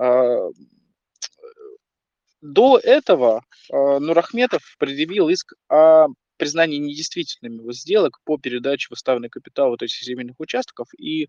А, 0.00 0.48
до 2.40 2.78
этого 2.78 3.44
а, 3.70 3.98
Нурахметов 4.00 4.62
предъявил 4.78 5.28
иск 5.28 5.52
о 5.68 6.08
признании 6.40 6.78
недействительными 6.78 7.70
сделок 7.72 8.18
по 8.24 8.38
передаче 8.38 8.86
в 8.86 8.90
выставленный 8.92 9.28
капитал 9.28 9.68
вот 9.68 9.82
этих 9.82 10.02
земельных 10.02 10.40
участков, 10.40 10.88
и 10.98 11.28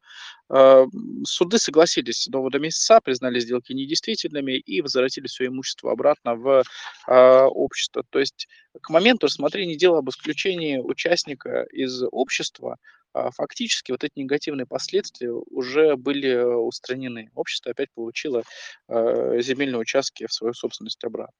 э, 0.50 0.86
суды 1.26 1.58
согласились 1.60 2.28
до 2.28 2.32
доводами 2.32 2.70
истца, 2.70 3.02
признали 3.02 3.42
сделки 3.42 3.74
недействительными 3.74 4.54
и 4.54 4.82
возвратили 4.82 5.28
все 5.28 5.48
имущество 5.48 5.92
обратно 5.92 6.36
в 6.36 6.64
э, 7.10 7.42
общество. 7.44 8.06
То 8.10 8.20
есть 8.20 8.48
к 8.82 8.90
моменту 8.90 9.28
рассмотрения 9.28 9.76
дела 9.76 10.00
об 10.00 10.10
исключении 10.10 10.78
участника 10.78 11.64
из 11.74 12.04
общества 12.10 12.78
фактически 13.14 13.92
вот 13.92 14.04
эти 14.04 14.14
негативные 14.16 14.66
последствия 14.66 15.32
уже 15.32 15.96
были 15.96 16.36
устранены. 16.36 17.30
Общество 17.36 17.72
опять 17.72 17.90
получило 17.94 18.44
э, 18.88 19.42
земельные 19.42 19.80
участки 19.80 20.26
в 20.28 20.34
свою 20.34 20.54
собственность 20.54 21.04
обратно. 21.04 21.34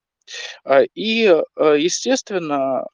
А, 0.64 0.84
и, 0.94 1.24
естественно, 1.58 2.86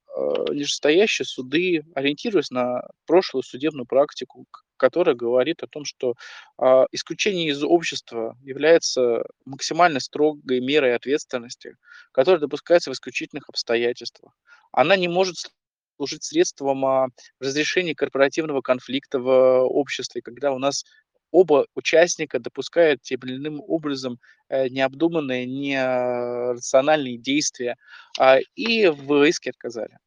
нижестоящие 0.49 1.25
суды, 1.25 1.83
ориентируясь 1.93 2.49
на 2.49 2.81
прошлую 3.05 3.43
судебную 3.43 3.85
практику, 3.85 4.45
которая 4.77 5.15
говорит 5.15 5.63
о 5.63 5.67
том, 5.67 5.83
что 5.85 6.13
а, 6.57 6.85
исключение 6.91 7.49
из 7.49 7.63
общества 7.63 8.37
является 8.43 9.23
максимально 9.45 9.99
строгой 9.99 10.59
мерой 10.61 10.95
ответственности, 10.95 11.75
которая 12.11 12.39
допускается 12.39 12.91
в 12.91 12.93
исключительных 12.93 13.49
обстоятельствах. 13.49 14.33
Она 14.71 14.95
не 14.95 15.07
может 15.07 15.51
служить 15.97 16.23
средством 16.23 16.85
а, 16.85 17.07
разрешения 17.39 17.95
корпоративного 17.95 18.61
конфликта 18.61 19.19
в 19.19 19.61
обществе, 19.65 20.21
когда 20.21 20.53
у 20.53 20.59
нас 20.59 20.83
оба 21.31 21.65
участника 21.75 22.39
допускают 22.39 23.01
тем 23.01 23.19
или 23.21 23.35
иным 23.35 23.61
образом 23.67 24.19
э, 24.49 24.69
необдуманные, 24.69 25.45
нерациональные 25.45 27.17
действия, 27.17 27.75
а, 28.17 28.37
и 28.55 28.87
в 28.87 29.27
иске 29.27 29.49
отказали. 29.51 29.97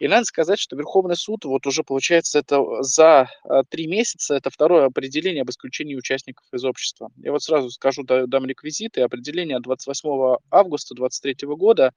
И 0.00 0.08
надо 0.08 0.24
сказать, 0.24 0.58
что 0.58 0.74
Верховный 0.74 1.16
суд, 1.16 1.44
вот 1.44 1.66
уже 1.66 1.84
получается, 1.84 2.40
это 2.40 2.82
за 2.82 3.28
а, 3.44 3.62
три 3.64 3.86
месяца, 3.86 4.34
это 4.34 4.50
второе 4.50 4.86
определение 4.86 5.42
об 5.42 5.50
исключении 5.50 5.94
участников 5.94 6.46
из 6.52 6.64
общества. 6.64 7.10
Я 7.18 7.32
вот 7.32 7.42
сразу 7.42 7.70
скажу, 7.70 8.02
дам 8.02 8.46
реквизиты. 8.46 9.02
Определение 9.02 9.60
28 9.60 10.38
августа 10.50 10.94
2023 10.94 11.48
года, 11.54 11.92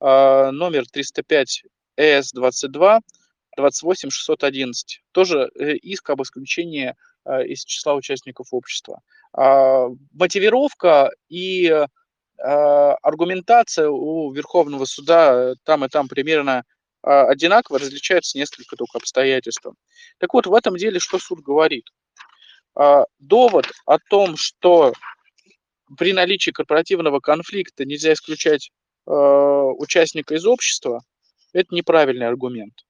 номер 0.00 0.86
305 0.86 1.64
ЭС-22, 1.98 3.00
28611. 3.58 5.02
Тоже 5.12 5.50
э, 5.58 5.74
иск 5.74 6.10
об 6.10 6.22
исключении 6.22 6.94
э, 7.24 7.46
из 7.46 7.64
числа 7.64 7.94
участников 7.94 8.48
общества. 8.52 9.00
А, 9.32 9.88
мотивировка 10.12 11.10
и 11.28 11.66
э, 11.66 11.86
аргументация 12.38 13.88
у 13.88 14.32
Верховного 14.32 14.84
суда 14.84 15.54
там 15.64 15.84
и 15.84 15.88
там 15.88 16.08
примерно 16.08 16.64
одинаково, 17.00 17.78
различаются 17.78 18.36
несколько 18.36 18.74
только 18.76 18.98
обстоятельств. 18.98 19.66
Так 20.18 20.34
вот, 20.34 20.46
в 20.46 20.54
этом 20.54 20.76
деле 20.76 20.98
что 20.98 21.18
суд 21.18 21.40
говорит? 21.40 21.84
А, 22.74 23.04
довод 23.18 23.66
о 23.86 23.98
том, 23.98 24.36
что 24.36 24.92
при 25.96 26.12
наличии 26.12 26.50
корпоративного 26.50 27.20
конфликта 27.20 27.84
нельзя 27.84 28.12
исключать 28.12 28.70
участника 29.06 30.34
из 30.34 30.44
общества, 30.44 31.00
это 31.52 31.74
неправильный 31.74 32.26
аргумент. 32.26 32.84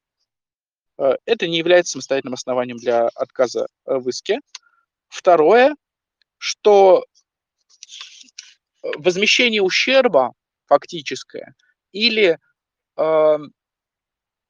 Э, 0.99 1.17
это 1.25 1.47
не 1.47 1.59
является 1.59 1.93
самостоятельным 1.93 2.35
основанием 2.35 2.77
для 2.77 3.09
отказа 3.09 3.69
э, 3.87 3.97
в 3.97 4.09
иске. 4.09 4.41
Второе, 5.09 5.75
что 6.39 7.05
э, 8.83 8.89
возмещение 8.99 9.63
ущерба 9.63 10.33
фактическое 10.67 11.55
или 11.93 12.39
э, 12.97 13.39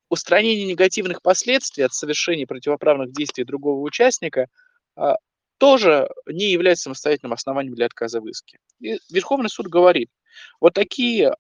устранение 0.08 0.66
негативных 0.66 1.22
последствий 1.22 1.84
от 1.84 1.92
совершения 1.92 2.46
противоправных 2.46 3.12
действий 3.12 3.44
другого 3.44 3.80
участника 3.82 4.48
э, 4.96 5.12
тоже 5.58 6.08
не 6.26 6.50
является 6.50 6.84
самостоятельным 6.84 7.32
основанием 7.32 7.74
для 7.74 7.86
отказа 7.86 8.20
в 8.20 8.28
иске. 8.28 8.58
И 8.80 8.98
Верховный 9.10 9.50
суд 9.50 9.66
говорит, 9.66 10.10
вот 10.60 10.74
такие 10.74 11.34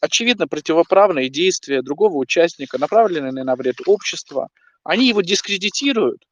очевидно 0.00 0.48
противоправные 0.48 1.28
действия 1.28 1.82
другого 1.82 2.16
участника, 2.16 2.78
направленные 2.78 3.44
на 3.44 3.56
вред 3.56 3.76
общества, 3.86 4.48
они 4.84 5.08
его 5.08 5.22
дискредитируют. 5.22 6.24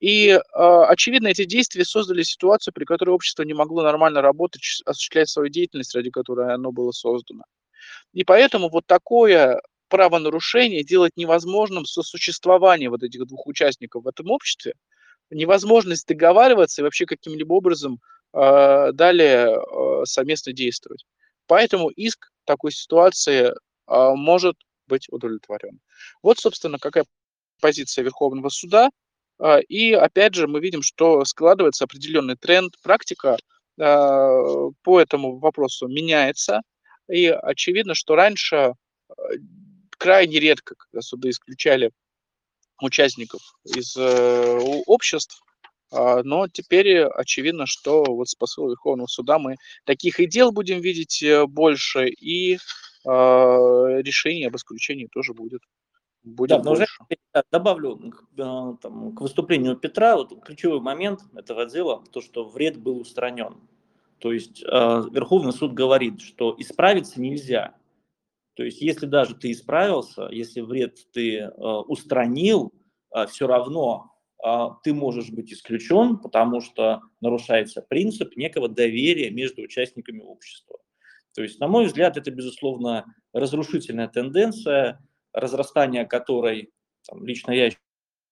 И, 0.00 0.30
э, 0.30 0.38
очевидно, 0.52 1.28
эти 1.28 1.44
действия 1.44 1.84
создали 1.84 2.22
ситуацию, 2.24 2.74
при 2.74 2.84
которой 2.84 3.10
общество 3.10 3.44
не 3.44 3.54
могло 3.54 3.82
нормально 3.82 4.20
работать, 4.20 4.62
осуществлять 4.84 5.28
свою 5.28 5.48
деятельность, 5.48 5.94
ради 5.94 6.10
которой 6.10 6.52
оно 6.52 6.72
было 6.72 6.90
создано. 6.90 7.44
И 8.12 8.24
поэтому 8.24 8.68
вот 8.68 8.84
такое 8.86 9.60
правонарушение 9.88 10.82
делает 10.82 11.12
невозможным 11.16 11.84
сосуществование 11.84 12.90
вот 12.90 13.02
этих 13.02 13.26
двух 13.26 13.46
участников 13.46 14.04
в 14.04 14.08
этом 14.08 14.30
обществе, 14.30 14.74
невозможность 15.30 16.08
договариваться 16.08 16.80
и 16.80 16.84
вообще 16.84 17.06
каким-либо 17.06 17.52
образом 17.52 18.00
э, 18.34 18.90
далее 18.92 19.56
э, 19.56 20.04
совместно 20.04 20.52
действовать. 20.52 21.04
Поэтому 21.46 21.88
иск 21.90 22.30
в 22.42 22.46
такой 22.46 22.72
ситуации 22.72 23.48
э, 23.48 23.52
может 24.14 24.56
быть 24.86 25.08
удовлетворен. 25.10 25.80
Вот, 26.22 26.38
собственно, 26.38 26.78
какая 26.78 27.04
позиция 27.60 28.04
Верховного 28.04 28.48
суда. 28.48 28.90
Э, 29.38 29.60
и 29.62 29.92
опять 29.92 30.34
же 30.34 30.46
мы 30.46 30.60
видим, 30.60 30.82
что 30.82 31.24
складывается 31.24 31.84
определенный 31.84 32.36
тренд, 32.36 32.74
практика 32.82 33.36
э, 33.36 33.38
по 33.78 35.00
этому 35.00 35.38
вопросу 35.38 35.88
меняется. 35.88 36.60
И 37.08 37.26
очевидно, 37.26 37.94
что 37.94 38.14
раньше 38.14 38.56
э, 38.56 39.12
крайне 39.98 40.40
редко, 40.40 40.74
когда 40.76 41.00
суды 41.00 41.30
исключали 41.30 41.92
участников 42.80 43.40
из 43.64 43.96
э, 43.96 44.58
обществ, 44.86 45.42
а, 45.42 45.51
но 45.92 46.48
теперь 46.48 47.02
очевидно, 47.04 47.66
что 47.66 48.04
вот 48.04 48.28
с 48.28 48.34
посыла 48.34 48.70
Верховного 48.70 49.06
суда 49.06 49.38
мы 49.38 49.56
таких 49.84 50.20
и 50.20 50.26
дел 50.26 50.50
будем 50.50 50.80
видеть 50.80 51.22
э, 51.22 51.46
больше, 51.46 52.08
и 52.08 52.58
а, 53.04 53.98
решение 53.98 54.48
об 54.48 54.56
исключении 54.56 55.06
тоже 55.06 55.34
будет, 55.34 55.60
будет 56.22 56.48
да, 56.50 56.58
больше. 56.60 56.86
Уже, 57.10 57.44
добавлю 57.50 57.96
к, 57.96 58.24
э, 58.38 58.76
там, 58.80 59.14
к 59.14 59.20
выступлению 59.20 59.76
Петра, 59.76 60.16
вот 60.16 60.42
ключевой 60.44 60.80
момент 60.80 61.20
этого 61.34 61.66
дела, 61.66 62.02
то, 62.10 62.20
что 62.22 62.44
вред 62.44 62.78
был 62.78 62.98
устранен. 63.00 63.56
То 64.18 64.32
есть 64.32 64.62
Верховный 64.62 65.52
суд 65.52 65.74
говорит, 65.74 66.20
что 66.20 66.54
исправиться 66.56 67.20
нельзя, 67.20 67.74
то 68.54 68.62
есть, 68.62 68.80
если 68.80 69.06
даже 69.06 69.34
ты 69.34 69.50
исправился, 69.50 70.28
если 70.30 70.60
вред 70.60 70.96
ты 71.12 71.48
устранил, 71.48 72.70
все 73.26 73.48
равно 73.48 74.11
ты 74.82 74.92
можешь 74.92 75.30
быть 75.30 75.52
исключен, 75.52 76.18
потому 76.18 76.60
что 76.60 77.02
нарушается 77.20 77.80
принцип 77.80 78.36
некого 78.36 78.68
доверия 78.68 79.30
между 79.30 79.62
участниками 79.62 80.20
общества. 80.20 80.78
То 81.34 81.42
есть, 81.42 81.60
на 81.60 81.68
мой 81.68 81.86
взгляд, 81.86 82.16
это, 82.16 82.30
безусловно, 82.30 83.06
разрушительная 83.32 84.08
тенденция, 84.08 85.00
разрастание 85.32 86.04
которой 86.04 86.72
там, 87.08 87.24
лично 87.24 87.52
я 87.52 87.70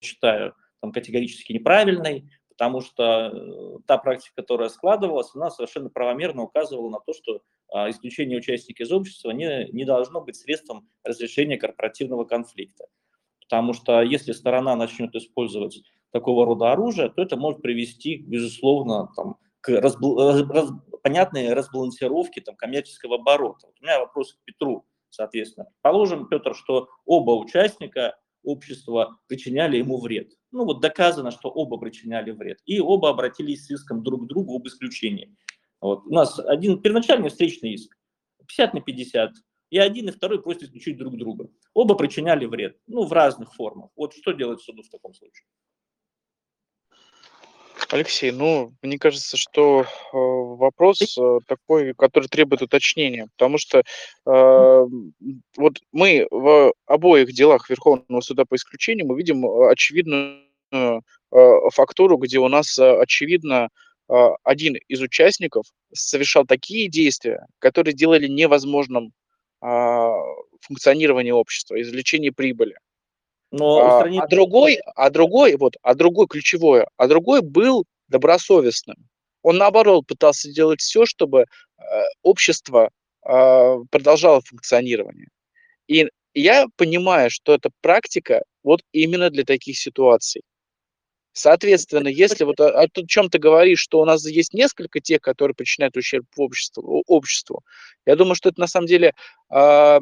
считаю 0.01 0.55
там, 0.81 0.91
категорически 0.91 1.53
неправильной, 1.53 2.29
потому 2.49 2.81
что 2.81 3.31
э, 3.33 3.77
та 3.87 3.97
практика, 3.97 4.35
которая 4.35 4.69
складывалась, 4.69 5.31
она 5.33 5.49
совершенно 5.49 5.89
правомерно 5.89 6.43
указывала 6.43 6.89
на 6.89 6.99
то, 6.99 7.13
что 7.13 7.41
а, 7.73 7.89
исключение 7.89 8.37
участника 8.37 8.83
из 8.83 8.91
общества 8.91 9.31
не, 9.31 9.69
не 9.71 9.85
должно 9.85 10.21
быть 10.21 10.35
средством 10.35 10.89
разрешения 11.03 11.57
корпоративного 11.57 12.25
конфликта. 12.25 12.85
Потому 13.39 13.73
что 13.73 14.01
если 14.01 14.33
сторона 14.33 14.75
начнет 14.75 15.15
использовать 15.15 15.81
такого 16.11 16.45
рода 16.45 16.71
оружие, 16.71 17.09
то 17.09 17.21
это 17.21 17.37
может 17.37 17.61
привести, 17.61 18.17
безусловно, 18.17 19.09
там, 19.15 19.37
к 19.61 19.69
разбл... 19.69 20.17
раз... 20.17 20.71
понятной 21.03 21.53
разбалансировке 21.53 22.41
там, 22.41 22.55
коммерческого 22.55 23.15
оборота. 23.15 23.67
Вот 23.67 23.75
у 23.79 23.83
меня 23.83 23.99
вопрос 23.99 24.33
к 24.33 24.43
Петру, 24.45 24.85
соответственно. 25.09 25.67
Положим, 25.81 26.27
Петр, 26.27 26.55
что 26.55 26.89
оба 27.05 27.31
участника 27.31 28.17
общества 28.43 29.17
причиняли 29.27 29.77
ему 29.77 29.99
вред. 29.99 30.31
Ну 30.51 30.65
вот 30.65 30.81
доказано, 30.81 31.31
что 31.31 31.49
оба 31.49 31.77
причиняли 31.77 32.31
вред. 32.31 32.59
И 32.65 32.79
оба 32.79 33.09
обратились 33.09 33.65
с 33.65 33.71
иском 33.71 34.03
друг 34.03 34.25
к 34.25 34.27
другу 34.27 34.55
об 34.55 34.67
исключении. 34.67 35.35
Вот. 35.79 36.05
У 36.05 36.13
нас 36.13 36.39
один 36.39 36.81
первоначальный 36.81 37.29
встречный 37.29 37.73
иск, 37.73 37.95
50 38.47 38.73
на 38.73 38.81
50, 38.81 39.31
и 39.71 39.77
один, 39.77 40.09
и 40.09 40.11
второй 40.11 40.41
просят 40.41 40.63
исключить 40.63 40.97
друг 40.97 41.17
друга. 41.17 41.49
Оба 41.73 41.95
причиняли 41.95 42.45
вред, 42.45 42.77
ну, 42.87 43.05
в 43.05 43.13
разных 43.13 43.53
формах. 43.55 43.89
Вот 43.95 44.13
что 44.13 44.33
делать 44.33 44.59
суду 44.61 44.83
в 44.83 44.89
таком 44.89 45.13
случае? 45.13 45.45
Алексей, 47.93 48.31
ну, 48.31 48.73
мне 48.81 48.97
кажется, 48.97 49.37
что 49.37 49.81
э, 49.81 49.85
вопрос 50.13 51.17
э, 51.17 51.39
такой, 51.47 51.93
который 51.93 52.27
требует 52.27 52.61
уточнения, 52.61 53.27
потому 53.37 53.57
что 53.57 53.79
э, 53.79 53.83
вот 55.57 55.79
мы 55.91 56.27
в 56.31 56.73
обоих 56.85 57.33
делах 57.33 57.69
Верховного 57.69 58.21
суда 58.21 58.45
по 58.45 58.55
исключению 58.55 59.07
мы 59.07 59.17
видим 59.17 59.45
очевидную 59.45 60.41
э, 60.71 60.99
фактуру, 61.73 62.17
где 62.17 62.39
у 62.39 62.47
нас 62.47 62.77
э, 62.79 63.01
очевидно 63.01 63.69
один 64.43 64.75
из 64.89 64.99
участников 64.99 65.65
совершал 65.93 66.45
такие 66.45 66.89
действия, 66.89 67.45
которые 67.59 67.93
делали 67.93 68.27
невозможным 68.27 69.13
а, 69.61 70.11
функционирование 70.59 71.33
общества, 71.33 71.79
извлечение 71.81 72.31
прибыли. 72.31 72.75
Но 73.51 73.79
а, 73.79 73.97
устранить... 73.97 74.21
а 74.21 74.27
другой, 74.27 74.79
а 74.95 75.09
другой, 75.09 75.55
вот, 75.55 75.75
а 75.81 75.93
другой 75.93 76.27
ключевое, 76.27 76.87
а 76.97 77.07
другой 77.07 77.41
был 77.41 77.85
добросовестным. 78.07 78.97
Он 79.43 79.57
наоборот 79.57 80.07
пытался 80.07 80.51
делать 80.51 80.81
все, 80.81 81.05
чтобы 81.05 81.41
э, 81.41 81.83
общество 82.23 82.91
э, 83.25 83.75
продолжало 83.89 84.41
функционирование. 84.41 85.27
И 85.87 86.07
я 86.33 86.67
понимаю, 86.77 87.29
что 87.29 87.53
эта 87.53 87.69
практика 87.81 88.43
вот 88.63 88.81
именно 88.93 89.29
для 89.29 89.43
таких 89.43 89.77
ситуаций. 89.77 90.43
Соответственно, 91.33 92.09
если 92.09 92.43
вот 92.43 92.59
о, 92.59 92.81
о 92.81 92.87
чем 93.07 93.29
ты 93.29 93.39
говоришь, 93.39 93.79
что 93.79 94.01
у 94.01 94.05
нас 94.05 94.25
есть 94.25 94.53
несколько 94.53 94.99
тех, 94.99 95.21
которые 95.21 95.55
причиняют 95.55 95.95
ущерб 95.95 96.25
обществу, 96.35 97.03
обществу 97.07 97.63
я 98.05 98.15
думаю, 98.15 98.35
что 98.35 98.49
это 98.49 98.59
на 98.59 98.67
самом 98.67 98.87
деле, 98.87 99.13
э, 99.49 99.99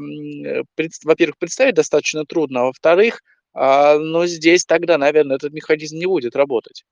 пред, 0.76 0.92
во-первых, 1.04 1.38
представить 1.38 1.76
достаточно 1.76 2.26
трудно, 2.26 2.62
а 2.62 2.66
во-вторых, 2.66 3.22
э, 3.54 3.98
ну, 3.98 4.26
здесь 4.26 4.66
тогда, 4.66 4.98
наверное, 4.98 5.38
этот 5.38 5.54
механизм 5.54 5.98
не 5.98 6.06
будет 6.06 6.36
работать. 6.36 6.86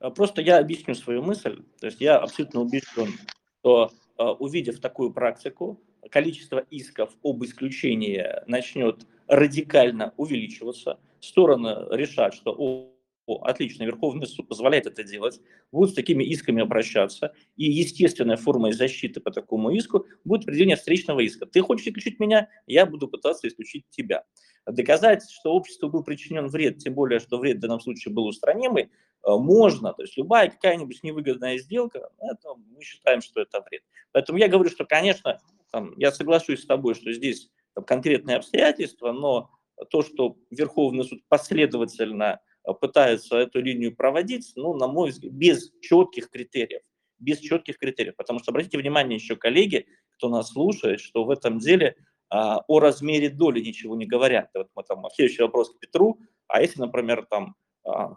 А, 0.00 0.10
просто 0.10 0.42
я 0.42 0.58
объясню 0.58 0.94
свою 0.94 1.22
мысль. 1.22 1.62
То 1.80 1.86
есть 1.86 2.00
я 2.00 2.18
абсолютно 2.18 2.60
убежден, 2.60 3.12
что 3.60 3.90
увидев 4.38 4.80
такую 4.80 5.12
практику, 5.12 5.78
количество 6.10 6.58
исков 6.70 7.10
об 7.22 7.44
исключении 7.44 8.24
начнет 8.46 9.06
радикально 9.26 10.14
увеличиваться. 10.16 10.98
Стороны 11.20 11.86
решат, 11.90 12.34
что 12.34 12.95
отлично, 13.26 13.84
Верховный 13.84 14.26
суд 14.26 14.48
позволяет 14.48 14.86
это 14.86 15.02
делать, 15.02 15.40
будут 15.72 15.90
с 15.90 15.94
такими 15.94 16.24
исками 16.24 16.62
обращаться, 16.62 17.34
и 17.56 17.64
естественная 17.64 18.36
форма 18.36 18.72
защиты 18.72 19.20
по 19.20 19.30
такому 19.30 19.70
иску 19.70 20.06
будет 20.24 20.44
определение 20.44 20.76
встречного 20.76 21.20
иска. 21.20 21.46
Ты 21.46 21.60
хочешь 21.60 21.86
исключить 21.86 22.20
меня, 22.20 22.48
я 22.66 22.86
буду 22.86 23.08
пытаться 23.08 23.48
исключить 23.48 23.84
тебя. 23.90 24.24
Доказать, 24.66 25.28
что 25.30 25.52
обществу 25.52 25.88
был 25.88 26.02
причинен 26.02 26.48
вред, 26.48 26.78
тем 26.78 26.94
более, 26.94 27.20
что 27.20 27.38
вред 27.38 27.58
в 27.58 27.60
данном 27.60 27.80
случае 27.80 28.12
был 28.12 28.26
устранимый, 28.26 28.84
э, 28.84 28.88
можно. 29.30 29.92
То 29.92 30.02
есть 30.02 30.16
любая 30.16 30.50
какая-нибудь 30.50 31.02
невыгодная 31.02 31.58
сделка, 31.58 32.10
это, 32.18 32.54
мы 32.54 32.82
считаем, 32.82 33.20
что 33.20 33.40
это 33.40 33.60
вред. 33.60 33.82
Поэтому 34.12 34.38
я 34.38 34.48
говорю, 34.48 34.70
что, 34.70 34.84
конечно, 34.84 35.40
там, 35.70 35.94
я 35.98 36.10
соглашусь 36.10 36.62
с 36.62 36.66
тобой, 36.66 36.94
что 36.94 37.12
здесь 37.12 37.50
там, 37.74 37.84
конкретные 37.84 38.36
обстоятельства, 38.36 39.12
но 39.12 39.50
то, 39.90 40.02
что 40.02 40.36
Верховный 40.50 41.04
суд 41.04 41.20
последовательно 41.28 42.40
пытаются 42.74 43.36
эту 43.36 43.60
линию 43.60 43.94
проводить, 43.94 44.52
ну, 44.56 44.74
на 44.74 44.88
мой 44.88 45.10
взгляд, 45.10 45.32
без 45.32 45.72
четких 45.80 46.30
критериев. 46.30 46.82
Без 47.18 47.38
четких 47.38 47.78
критериев. 47.78 48.16
Потому 48.16 48.40
что 48.40 48.50
обратите 48.50 48.78
внимание 48.78 49.16
еще, 49.16 49.36
коллеги, 49.36 49.86
кто 50.16 50.28
нас 50.28 50.52
слушает, 50.52 51.00
что 51.00 51.24
в 51.24 51.30
этом 51.30 51.58
деле 51.58 51.96
а, 52.28 52.58
о 52.66 52.80
размере 52.80 53.30
доли 53.30 53.60
ничего 53.60 53.96
не 53.96 54.06
говорят. 54.06 54.50
Вот 54.54 54.68
мы 54.74 54.82
там, 54.82 55.04
следующий 55.14 55.42
вопрос 55.42 55.70
к 55.70 55.78
Петру. 55.78 56.18
А 56.48 56.60
если, 56.60 56.80
например, 56.80 57.26
там 57.30 57.54
а, 57.84 58.16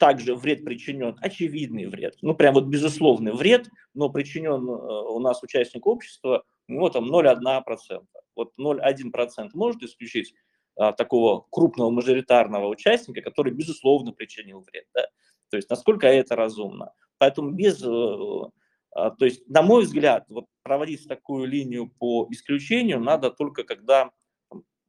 также 0.00 0.34
вред 0.34 0.64
причинен, 0.64 1.16
очевидный 1.20 1.86
вред, 1.86 2.16
ну 2.22 2.34
прям 2.34 2.54
вот 2.54 2.64
безусловный 2.64 3.32
вред, 3.32 3.68
но 3.92 4.08
причинен 4.08 4.66
э, 4.66 5.10
у 5.10 5.18
нас 5.18 5.42
участник 5.42 5.86
общества, 5.86 6.42
у 6.68 6.72
него 6.72 6.88
там 6.88 7.14
0,1%. 7.14 8.02
Вот 8.34 8.52
0,1% 8.58 9.50
может 9.52 9.82
исключить 9.82 10.34
а, 10.80 10.92
такого 10.92 11.46
крупного 11.50 11.90
мажоритарного 11.90 12.66
участника, 12.66 13.20
который, 13.20 13.52
безусловно, 13.52 14.12
причинил 14.12 14.60
вред. 14.60 14.86
Да? 14.94 15.02
То 15.50 15.58
есть 15.58 15.68
насколько 15.68 16.06
это 16.06 16.36
разумно. 16.36 16.94
Поэтому 17.18 17.50
без, 17.50 17.82
э, 17.84 18.50
а, 18.92 19.10
то 19.10 19.26
есть, 19.26 19.46
на 19.46 19.60
мой 19.60 19.82
взгляд, 19.82 20.24
вот 20.30 20.46
проводить 20.62 21.06
такую 21.06 21.46
линию 21.46 21.90
по 21.98 22.26
исключению 22.30 22.98
надо 22.98 23.30
только 23.30 23.64
когда 23.64 24.10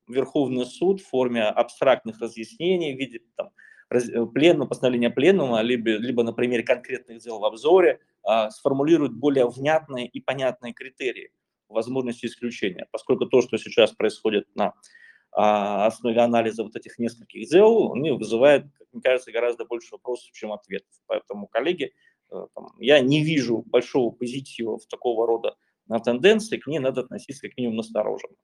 Верховный 0.08 0.66
суд 0.66 1.02
в 1.02 1.10
форме 1.10 1.44
абстрактных 1.44 2.22
разъяснений 2.22 2.96
в 2.96 2.98
виде 2.98 3.20
там, 3.36 3.50
э, 3.90 4.26
пленума, 4.28 4.68
постановления 4.68 5.10
пленума, 5.10 5.60
либо, 5.60 5.90
либо 5.90 6.24
на 6.24 6.32
примере 6.32 6.64
конкретных 6.64 7.20
дел 7.20 7.40
в 7.40 7.44
обзоре 7.44 8.00
а, 8.24 8.50
сформулирует 8.50 9.12
более 9.12 9.50
внятные 9.50 10.08
и 10.08 10.22
понятные 10.22 10.72
критерии 10.72 11.34
возможности 11.68 12.28
исключения, 12.28 12.88
поскольку 12.92 13.26
то, 13.26 13.42
что 13.42 13.58
сейчас 13.58 13.92
происходит 13.92 14.48
на 14.56 14.74
а, 15.32 15.86
основе 15.88 16.20
анализа 16.20 16.64
вот 16.64 16.76
этих 16.76 17.00
нескольких 17.00 17.50
дел, 17.50 17.94
они 17.94 18.12
вызывают, 18.12 18.66
мне 18.92 19.02
кажется, 19.02 19.32
гораздо 19.32 19.66
больше 19.66 19.94
вопросов, 19.94 20.32
чем 20.32 20.52
ответов. 20.52 20.94
Поэтому, 21.08 21.48
коллеги, 21.48 21.94
э, 22.32 22.36
я 22.80 23.00
не 23.00 23.24
вижу 23.24 23.64
большого 23.66 24.12
позитива 24.12 24.78
в 24.78 24.86
такого 24.88 25.26
рода 25.26 25.56
на 25.88 26.00
тенденции, 26.00 26.58
к 26.58 26.68
ней 26.68 26.80
надо 26.80 27.02
относиться 27.02 27.48
как 27.48 27.58
минимум 27.58 27.78
настороженно. 27.78 28.36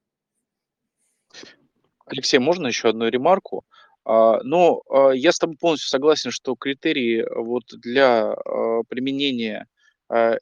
Алексей, 2.05 2.39
можно 2.39 2.67
еще 2.67 2.89
одну 2.89 3.07
ремарку? 3.07 3.65
А, 4.05 4.41
но 4.43 4.81
а, 4.89 5.11
я 5.11 5.33
с 5.33 5.39
тобой 5.39 5.57
полностью 5.57 5.89
согласен, 5.89 6.31
что 6.31 6.55
критерии 6.55 7.25
вот 7.35 7.63
для 7.81 8.31
а, 8.31 8.83
применения 8.87 9.67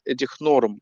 этих 0.06 0.40
норм 0.42 0.80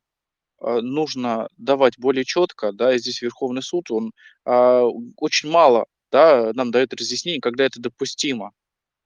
нужно 0.80 1.48
давать 1.56 1.98
более 1.98 2.24
четко, 2.24 2.72
да, 2.72 2.94
и 2.94 2.98
здесь 2.98 3.22
Верховный 3.22 3.62
суд, 3.62 3.90
он 3.90 4.12
очень 4.44 5.50
мало, 5.50 5.86
да, 6.10 6.52
нам 6.54 6.70
дает 6.70 6.94
разъяснений, 6.94 7.40
когда 7.40 7.64
это 7.64 7.80
допустимо, 7.80 8.52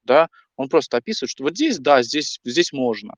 да, 0.05 0.29
он 0.57 0.68
просто 0.68 0.97
описывает, 0.97 1.31
что 1.31 1.44
вот 1.44 1.55
здесь, 1.55 1.79
да, 1.79 2.03
здесь, 2.03 2.40
здесь 2.44 2.73
можно, 2.73 3.14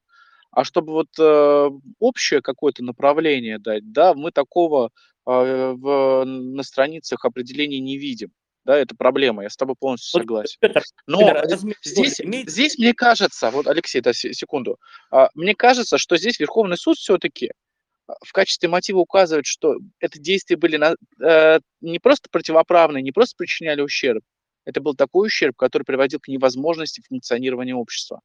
а 0.50 0.64
чтобы 0.64 0.92
вот 0.92 1.08
э, 1.18 1.70
общее 1.98 2.42
какое-то 2.42 2.84
направление 2.84 3.58
дать, 3.58 3.92
да, 3.92 4.14
мы 4.14 4.32
такого 4.32 4.90
э, 5.26 5.30
в, 5.76 6.24
на 6.24 6.62
страницах 6.62 7.24
определений 7.24 7.80
не 7.80 7.98
видим 7.98 8.32
да, 8.64 8.76
это 8.76 8.94
проблема, 8.94 9.42
я 9.42 9.50
с 9.50 9.56
тобой 9.56 9.74
полностью 9.78 10.20
согласен. 10.20 10.58
Но 11.06 11.32
здесь, 11.82 12.20
здесь 12.46 12.78
мне 12.78 12.94
кажется, 12.94 13.50
вот, 13.50 13.66
Алексей, 13.66 14.00
да, 14.00 14.12
секунду, 14.12 14.78
а, 15.10 15.28
мне 15.34 15.54
кажется, 15.54 15.98
что 15.98 16.16
здесь 16.16 16.38
Верховный 16.38 16.76
суд 16.76 16.96
все-таки 16.96 17.48
а, 17.48 17.52
в 18.24 18.32
качестве 18.32 18.68
мотива 18.68 18.98
указывает, 18.98 19.46
что 19.46 19.76
это 19.98 20.18
действия 20.18 20.56
были 20.56 20.76
на, 20.76 20.94
э, 21.22 21.60
не 21.80 21.98
просто 21.98 22.28
противоправные, 22.30 23.02
не 23.02 23.12
просто 23.12 23.34
причиняли 23.36 23.82
ущерб, 23.82 24.22
это 24.64 24.80
был 24.80 24.94
такой 24.94 25.26
ущерб, 25.26 25.56
который 25.56 25.84
приводил 25.84 26.20
к 26.20 26.28
невозможности 26.28 27.02
функционирования 27.08 27.74
общества. 27.74 28.20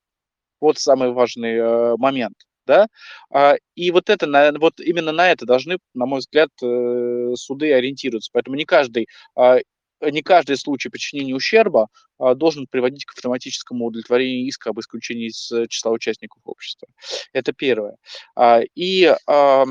Вот 0.62 0.78
самый 0.78 1.12
важный 1.12 1.56
э, 1.56 1.96
момент. 1.98 2.36
Да? 2.66 2.88
А, 3.32 3.56
и 3.76 3.92
вот 3.92 4.10
это, 4.10 4.26
на, 4.26 4.52
вот 4.54 4.80
именно 4.80 5.12
на 5.12 5.32
это 5.32 5.46
должны, 5.46 5.78
на 5.94 6.06
мой 6.06 6.20
взгляд, 6.20 6.50
э, 6.64 7.34
суды 7.36 7.72
ориентироваться. 7.74 8.32
Поэтому 8.34 8.56
не 8.56 8.66
каждый 8.66 9.08
а, 9.36 9.58
не 10.10 10.22
каждый 10.22 10.58
случай 10.58 10.90
причинения 10.90 11.36
ущерба 11.36 11.88
а, 12.18 12.36
должен 12.36 12.68
приводить 12.68 13.06
к 13.06 13.14
автоматическому 13.14 13.86
удовлетворению 13.86 14.48
иска 14.48 14.70
об 14.70 14.80
исключении 14.80 15.28
из 15.28 15.52
э, 15.52 15.68
числа 15.68 15.92
участников 15.92 16.42
общества. 16.46 16.88
Это 17.34 17.54
первое. 17.54 17.98
А, 18.36 18.62
и 18.76 19.14
а, 19.28 19.66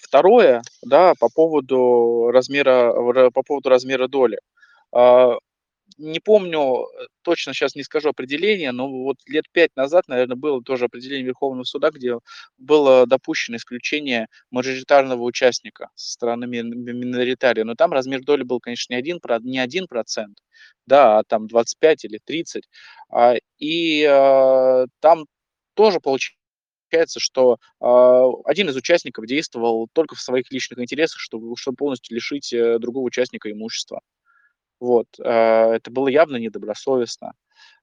второе, 0.00 0.62
да, 0.82 1.14
по 1.18 1.28
поводу 1.28 2.30
размера, 2.30 3.30
по 3.30 3.42
поводу 3.42 3.68
размера 3.68 4.06
доли 4.06 4.38
не 5.96 6.20
помню, 6.20 6.84
э, 6.84 7.06
точно 7.22 7.54
сейчас 7.54 7.74
не 7.74 7.82
скажу 7.82 8.10
определение, 8.10 8.72
но 8.72 8.88
вот 8.88 9.16
лет 9.26 9.44
пять 9.52 9.74
назад, 9.76 10.08
наверное, 10.08 10.36
было 10.36 10.62
тоже 10.62 10.84
определение 10.84 11.26
Верховного 11.26 11.64
суда, 11.64 11.90
где 11.90 12.18
было 12.58 13.06
допущено 13.06 13.56
исключение 13.56 14.28
мажоритарного 14.50 15.22
участника 15.22 15.88
со 15.94 16.12
стороны 16.12 16.46
миноритария. 16.46 17.64
Но 17.64 17.74
там 17.74 17.92
размер 17.92 18.22
доли 18.22 18.42
был, 18.42 18.60
конечно, 18.60 18.92
не 18.92 18.98
один, 18.98 19.20
не 19.42 19.58
один 19.58 19.86
процент, 19.86 20.38
да, 20.86 21.18
а 21.18 21.24
там 21.24 21.46
25 21.48 22.04
или 22.04 22.20
30. 22.24 22.64
А, 23.10 23.34
и 23.58 24.04
а, 24.04 24.86
там 25.00 25.26
тоже 25.74 26.00
получается, 26.00 27.20
что 27.20 27.58
э, 27.80 27.86
один 28.46 28.68
из 28.68 28.76
участников 28.76 29.26
действовал 29.26 29.88
только 29.92 30.16
в 30.16 30.20
своих 30.20 30.50
личных 30.50 30.80
интересах, 30.80 31.20
чтобы, 31.20 31.56
чтобы 31.56 31.76
полностью 31.76 32.16
лишить 32.16 32.52
э, 32.52 32.78
другого 32.78 33.04
участника 33.04 33.50
имущества. 33.50 34.00
Вот, 34.80 35.06
а, 35.20 35.74
это 35.74 35.90
было 35.90 36.08
явно 36.08 36.36
недобросовестно. 36.36 37.32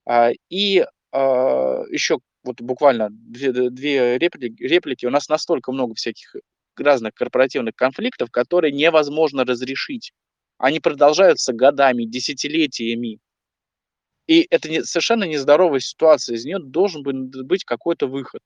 А, 0.06 0.32
и 0.50 0.86
а, 1.12 1.84
еще 1.90 2.20
вот 2.44 2.62
буквально 2.62 3.10
две, 3.12 3.52
две 3.52 4.18
реплики, 4.18 4.62
реплики. 4.64 5.06
У 5.06 5.10
нас 5.10 5.30
настолько 5.30 5.72
много 5.72 5.96
всяких 5.96 6.36
разных 6.78 7.14
корпоративных 7.14 7.76
конфликтов, 7.76 8.32
которые 8.32 8.72
невозможно 8.72 9.46
разрешить. 9.46 10.14
Они 10.58 10.80
продолжаются 10.80 11.54
годами, 11.54 12.06
десятилетиями. 12.06 13.20
И 14.28 14.48
это 14.50 14.70
не, 14.70 14.84
совершенно 14.84 15.24
нездоровая 15.26 15.80
ситуация. 15.80 16.36
Из 16.36 16.46
нее 16.46 16.60
должен 16.60 17.04
быть 17.04 17.64
какой-то 17.64 18.08
выход. 18.08 18.42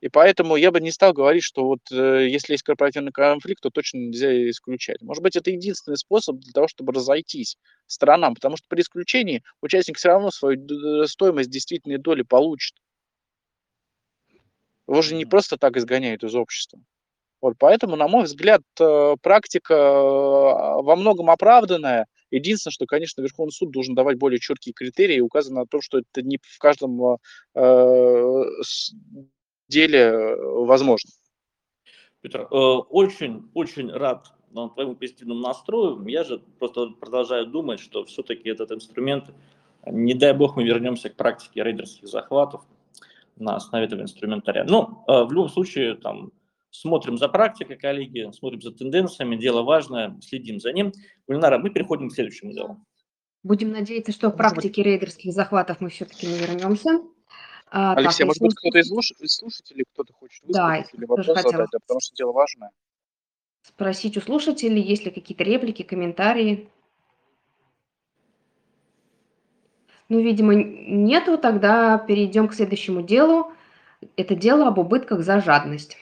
И 0.00 0.08
поэтому 0.08 0.56
я 0.56 0.70
бы 0.70 0.80
не 0.80 0.90
стал 0.90 1.12
говорить, 1.12 1.42
что 1.42 1.64
вот 1.64 1.80
э, 1.92 2.26
если 2.28 2.54
есть 2.54 2.62
корпоративный 2.62 3.12
конфликт, 3.12 3.62
то 3.62 3.70
точно 3.70 3.98
нельзя 3.98 4.48
исключать. 4.48 5.02
Может 5.02 5.22
быть, 5.22 5.36
это 5.36 5.50
единственный 5.50 5.98
способ 5.98 6.36
для 6.36 6.52
того, 6.52 6.68
чтобы 6.68 6.92
разойтись 6.92 7.58
сторонам, 7.86 8.34
потому 8.34 8.56
что 8.56 8.66
при 8.68 8.80
исключении 8.80 9.42
участник 9.60 9.98
все 9.98 10.08
равно 10.08 10.30
свою 10.30 11.06
стоимость 11.06 11.50
действительной 11.50 11.98
доли 11.98 12.22
получит. 12.22 12.76
Его 14.88 15.02
же 15.02 15.14
не 15.14 15.26
просто 15.26 15.58
так 15.58 15.76
изгоняют 15.76 16.24
из 16.24 16.34
общества. 16.34 16.80
Вот 17.42 17.54
поэтому, 17.58 17.96
на 17.96 18.08
мой 18.08 18.24
взгляд, 18.24 18.62
э, 18.80 19.16
практика 19.22 19.74
э, 19.74 20.82
во 20.82 20.96
многом 20.96 21.30
оправданная. 21.30 22.06
Единственное, 22.30 22.72
что, 22.72 22.86
конечно, 22.86 23.22
Верховный 23.22 23.52
суд 23.52 23.70
должен 23.70 23.94
давать 23.94 24.18
более 24.18 24.38
четкие 24.38 24.72
критерии, 24.72 25.20
указано 25.20 25.60
на 25.60 25.66
то, 25.66 25.80
что 25.80 25.98
это 25.98 26.22
не 26.22 26.38
в 26.42 26.58
каждом 26.58 27.18
э, 27.54 28.44
деле 29.70 29.98
э, 29.98 30.36
возможно. 30.64 31.10
Петр, 32.20 32.46
очень-очень 32.50 33.90
э, 33.90 33.96
рад 33.96 34.32
твоему 34.52 34.94
позитивному 34.96 35.40
настрою. 35.40 36.04
Я 36.06 36.24
же 36.24 36.38
просто 36.58 36.88
продолжаю 37.00 37.46
думать, 37.46 37.80
что 37.80 38.04
все-таки 38.04 38.48
этот 38.48 38.72
инструмент, 38.72 39.30
не 39.86 40.14
дай 40.14 40.34
бог 40.34 40.56
мы 40.56 40.64
вернемся 40.64 41.08
к 41.08 41.16
практике 41.16 41.62
рейдерских 41.62 42.08
захватов 42.08 42.62
на 43.36 43.56
основе 43.56 43.86
этого 43.86 44.02
инструментария. 44.02 44.64
Но 44.64 45.04
э, 45.08 45.24
в 45.24 45.32
любом 45.32 45.48
случае, 45.48 45.94
там, 45.94 46.32
смотрим 46.70 47.16
за 47.16 47.28
практикой, 47.28 47.76
коллеги, 47.76 48.30
смотрим 48.32 48.60
за 48.60 48.72
тенденциями, 48.72 49.36
дело 49.36 49.62
важное, 49.62 50.18
следим 50.20 50.60
за 50.60 50.72
ним. 50.72 50.92
Гульнара, 51.26 51.58
мы 51.58 51.70
переходим 51.70 52.10
к 52.10 52.12
следующему 52.12 52.52
делу. 52.52 52.84
Будем 53.42 53.70
надеяться, 53.70 54.12
что 54.12 54.28
в 54.28 54.36
практике 54.36 54.82
рейдерских 54.82 55.32
захватов 55.32 55.80
мы 55.80 55.88
все-таки 55.88 56.26
не 56.26 56.38
вернемся. 56.38 57.00
А, 57.72 57.94
Алексей, 57.94 58.18
так, 58.18 58.26
может 58.26 58.42
быть, 58.42 58.54
кто-то 58.56 58.78
из 58.78 59.32
слушателей, 59.32 59.84
кто-то 59.92 60.12
хочет 60.12 60.42
высказать 60.44 60.86
да, 60.90 60.98
или 60.98 61.04
вопрос 61.04 61.26
задать, 61.26 61.70
да, 61.70 61.78
потому 61.78 62.00
что 62.00 62.16
дело 62.16 62.32
важное. 62.32 62.72
Спросить 63.62 64.16
у 64.16 64.20
слушателей, 64.20 64.82
есть 64.82 65.04
ли 65.04 65.12
какие-то 65.12 65.44
реплики, 65.44 65.82
комментарии. 65.82 66.68
Ну, 70.08 70.20
видимо, 70.20 70.54
нету, 70.54 71.38
тогда 71.38 71.96
перейдем 71.98 72.48
к 72.48 72.54
следующему 72.54 73.02
делу. 73.02 73.52
Это 74.16 74.34
дело 74.34 74.66
об 74.66 74.78
убытках 74.78 75.20
за 75.20 75.40
жадность. 75.40 75.96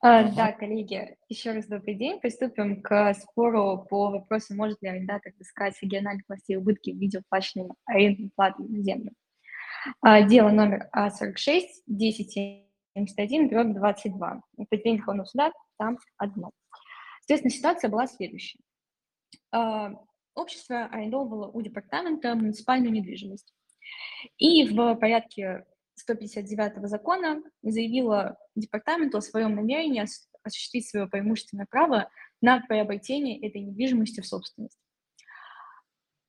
А, 0.00 0.30
да, 0.30 0.52
коллеги, 0.52 1.18
еще 1.28 1.52
раз 1.52 1.66
добрый 1.66 1.96
день. 1.96 2.20
Приступим 2.20 2.80
к 2.80 3.12
спору 3.14 3.86
по 3.90 4.10
вопросу, 4.10 4.54
может 4.54 4.80
ли 4.80 4.88
арендатор 4.88 5.32
искать 5.38 5.74
региональных 5.82 6.24
властей 6.28 6.56
убытки 6.56 6.92
в 6.92 6.98
виде 6.98 7.18
уплаченной 7.18 7.68
арендной 7.84 8.30
платы 8.34 8.62
на 8.62 8.82
землю. 8.82 9.12
А, 10.00 10.22
дело 10.22 10.50
номер 10.50 10.88
А46, 10.96 11.62
1071, 11.86 13.48
дробь 13.48 13.74
22. 13.74 14.42
Определение 14.58 14.98
Верховного 14.98 15.26
суда 15.26 15.52
там 15.78 15.98
одно. 16.16 16.50
Соответственно, 17.20 17.50
ситуация 17.50 17.90
была 17.90 18.06
следующая. 18.06 18.58
А, 19.52 19.92
общество 20.34 20.86
арендовало 20.86 21.48
у 21.48 21.60
департамента 21.62 22.34
муниципальную 22.34 22.92
недвижимость. 22.92 23.52
И 24.38 24.66
в 24.68 24.94
порядке 24.96 25.64
159 25.96 26.88
закона 26.88 27.42
заявила 27.62 28.36
департаменту 28.54 29.18
о 29.18 29.22
своем 29.22 29.54
намерении 29.54 30.04
осуществить 30.42 30.88
свое 30.88 31.06
преимущественное 31.06 31.66
право 31.66 32.10
на 32.40 32.60
приобретение 32.60 33.40
этой 33.46 33.62
недвижимости 33.62 34.20
в 34.20 34.26
собственность. 34.26 34.78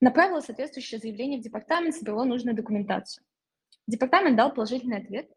Направила 0.02 0.40
соответствующее 0.40 1.00
заявление 1.00 1.40
в 1.40 1.44
департамент, 1.44 1.96
собрала 1.96 2.26
нужную 2.26 2.56
документацию. 2.56 3.26
Департамент 3.88 4.36
дал 4.36 4.54
положительный 4.54 4.98
ответ 4.98 5.30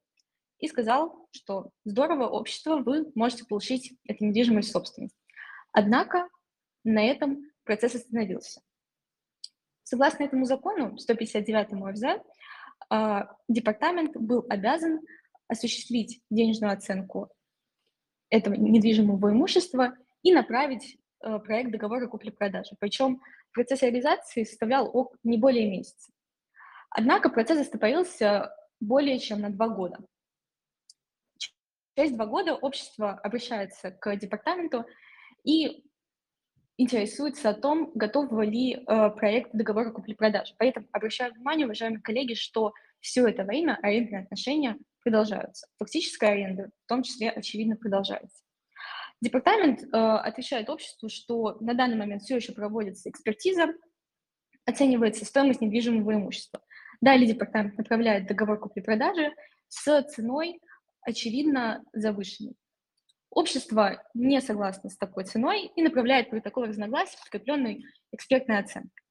и 0.59 0.69
сказал, 0.69 1.29
что 1.31 1.71
здорово, 1.85 2.27
общество, 2.27 2.79
вы 2.79 3.11
можете 3.15 3.45
получить 3.45 3.95
эту 4.07 4.25
недвижимость 4.25 4.71
в 4.71 4.73
собственность. 4.73 5.17
Однако 5.73 6.29
на 6.85 7.05
этом 7.05 7.51
процесс 7.65 7.95
остановился. 7.95 8.61
Согласно 9.83 10.25
этому 10.25 10.45
закону, 10.45 10.99
159 10.99 11.73
РЗ, 11.93 12.03
а, 12.91 13.35
департамент 13.49 14.17
был 14.17 14.45
обязан 14.49 15.01
осуществить 15.49 16.21
денежную 16.31 16.73
оценку 16.73 17.31
этого 18.31 18.55
недвижимого 18.55 19.33
имущества 19.33 19.97
и 20.23 20.33
направить 20.33 20.99
э, 21.23 21.39
проект 21.39 21.71
договора 21.71 22.07
купли-продажи. 22.07 22.77
Причем 22.79 23.23
процесс 23.53 23.81
реализации 23.83 24.45
составлял 24.45 25.11
не 25.23 25.39
более 25.39 25.71
месяца. 25.71 26.13
Однако 26.91 27.29
процесс 27.31 27.59
застопорился 27.59 28.55
более 28.81 29.19
чем 29.19 29.41
на 29.41 29.51
два 29.51 29.69
года. 29.69 29.99
Через 31.97 32.13
два 32.13 32.27
года 32.27 32.55
общество 32.55 33.13
обращается 33.13 33.91
к 33.91 34.17
департаменту 34.17 34.87
и 35.45 35.85
интересуется 36.77 37.51
о 37.51 37.55
том, 37.55 37.91
готов 37.95 38.31
ли 38.45 38.75
э, 38.75 39.11
проект 39.11 39.53
договора 39.53 39.91
купли-продажи. 39.91 40.55
Поэтому 40.59 40.87
обращаю 40.93 41.35
внимание, 41.35 41.67
уважаемые 41.67 42.01
коллеги, 42.01 42.35
что 42.35 42.73
все 43.01 43.27
это 43.27 43.43
время 43.43 43.79
арендные 43.83 44.23
отношения 44.23 44.79
продолжаются. 45.03 45.67
Фактическая 45.79 46.31
аренда 46.31 46.71
в 46.85 46.89
том 46.89 47.03
числе, 47.03 47.31
очевидно, 47.31 47.77
продолжается. 47.77 48.45
Департамент 49.21 49.83
э, 49.83 49.87
отвечает 49.97 50.71
обществу, 50.71 51.09
что 51.09 51.57
на 51.61 51.75
данный 51.75 51.97
момент 51.97 52.23
все 52.23 52.37
еще 52.37 52.53
проводится 52.53 53.11
экспертиза, 53.11 53.75
оценивается 54.65 55.25
стоимость 55.25 55.61
недвижимого 55.61 56.13
имущества. 56.15 56.63
Далее 57.01 57.29
департамент 57.29 57.79
направляет 57.79 58.27
договор 58.27 58.59
купли-продажи 58.59 59.33
с 59.69 60.03
ценой, 60.05 60.61
очевидно, 61.03 61.85
завышенной. 61.93 62.55
Общество 63.31 64.03
не 64.15 64.41
согласно 64.41 64.91
с 64.91 64.97
такой 64.97 65.25
ценой 65.25 65.67
и 65.77 65.83
направляет 65.83 66.31
протокол 66.31 66.65
разногласий, 66.65 67.19
подкрепленный 67.19 67.85
экспертной 68.11 68.59
оценкой. 68.59 69.05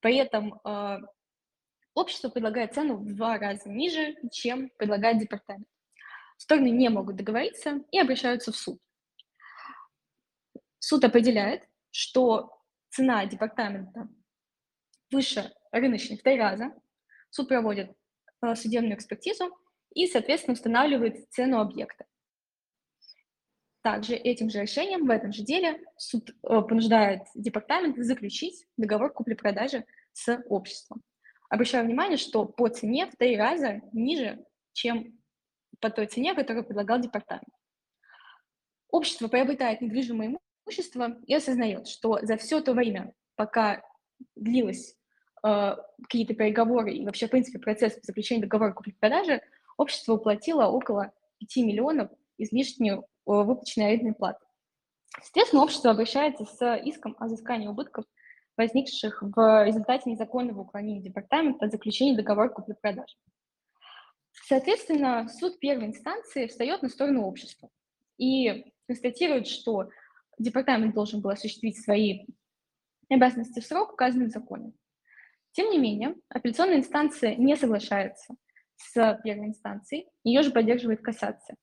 При 0.00 0.16
этом 0.16 0.60
э, 0.64 0.98
общество 1.94 2.28
предлагает 2.28 2.74
цену 2.74 2.96
в 2.96 3.14
два 3.14 3.38
раза 3.38 3.68
ниже, 3.68 4.16
чем 4.30 4.70
предлагает 4.76 5.18
департамент. 5.18 5.66
Стороны 6.36 6.70
не 6.70 6.88
могут 6.88 7.16
договориться 7.16 7.80
и 7.90 7.98
обращаются 7.98 8.52
в 8.52 8.56
суд. 8.56 8.80
Суд 10.78 11.04
определяет, 11.04 11.68
что 11.90 12.62
цена 12.90 13.26
департамента 13.26 14.08
выше 15.10 15.52
рыночной 15.72 16.16
в 16.16 16.22
три 16.22 16.38
раза. 16.38 16.72
Суд 17.38 17.46
проводит 17.46 17.92
э, 18.42 18.56
судебную 18.56 18.96
экспертизу 18.96 19.56
и, 19.94 20.08
соответственно, 20.08 20.54
устанавливает 20.54 21.30
цену 21.30 21.60
объекта. 21.60 22.04
Также 23.80 24.16
этим 24.16 24.50
же 24.50 24.62
решением 24.62 25.06
в 25.06 25.10
этом 25.10 25.32
же 25.32 25.44
деле 25.44 25.80
суд 25.96 26.30
э, 26.30 26.34
понуждает 26.62 27.22
департамент 27.36 27.96
заключить 27.96 28.66
договор 28.76 29.12
купли-продажи 29.12 29.84
с 30.14 30.36
обществом. 30.48 31.04
Обращаю 31.48 31.84
внимание, 31.84 32.16
что 32.16 32.44
по 32.44 32.66
цене 32.70 33.06
в 33.06 33.14
три 33.14 33.36
раза 33.36 33.82
ниже, 33.92 34.44
чем 34.72 35.16
по 35.78 35.90
той 35.90 36.08
цене, 36.08 36.34
которую 36.34 36.66
предлагал 36.66 36.98
департамент. 36.98 37.54
Общество 38.90 39.28
приобретает 39.28 39.80
недвижимое 39.80 40.40
имущество 40.66 41.20
и 41.24 41.34
осознает, 41.36 41.86
что 41.86 42.18
за 42.20 42.36
все 42.36 42.60
то 42.60 42.72
время, 42.72 43.14
пока 43.36 43.80
длилось 44.34 44.97
какие-то 45.42 46.34
переговоры 46.34 46.92
и 46.92 47.04
вообще, 47.04 47.26
в 47.26 47.30
принципе, 47.30 47.58
процесс 47.58 47.98
заключения 48.02 48.42
договора 48.42 48.72
купли-продажи, 48.72 49.40
общество 49.76 50.14
уплатило 50.14 50.66
около 50.66 51.12
5 51.40 51.56
миллионов 51.64 52.10
излишнюю 52.38 53.04
выплаченной 53.26 53.88
арендной 53.88 54.14
платы. 54.14 54.44
Соответственно, 55.22 55.62
общество 55.62 55.90
обращается 55.90 56.44
с 56.44 56.76
иском 56.84 57.16
о 57.18 57.26
взыскании 57.26 57.66
убытков, 57.66 58.04
возникших 58.56 59.22
в 59.22 59.64
результате 59.64 60.10
незаконного 60.10 60.60
уклонения 60.62 61.00
департамента 61.00 61.66
от 61.66 61.72
заключения 61.72 62.16
договора 62.16 62.48
купли-продажи. 62.48 63.16
Соответственно, 64.32 65.28
суд 65.28 65.58
первой 65.58 65.86
инстанции 65.86 66.46
встает 66.46 66.82
на 66.82 66.88
сторону 66.88 67.22
общества 67.22 67.70
и 68.16 68.72
констатирует, 68.86 69.46
что 69.46 69.90
департамент 70.38 70.94
должен 70.94 71.20
был 71.20 71.30
осуществить 71.30 71.82
свои 71.82 72.26
обязанности 73.08 73.60
в 73.60 73.66
срок, 73.66 73.92
указанный 73.92 74.26
в 74.26 74.30
законе. 74.30 74.72
Тем 75.58 75.70
не 75.70 75.78
менее, 75.78 76.14
апелляционная 76.28 76.76
инстанция 76.76 77.34
не 77.34 77.56
соглашается 77.56 78.36
с 78.76 79.20
первой 79.24 79.46
инстанцией, 79.46 80.06
ее 80.22 80.42
же 80.42 80.52
поддерживает 80.52 81.02
кассация. 81.02 81.56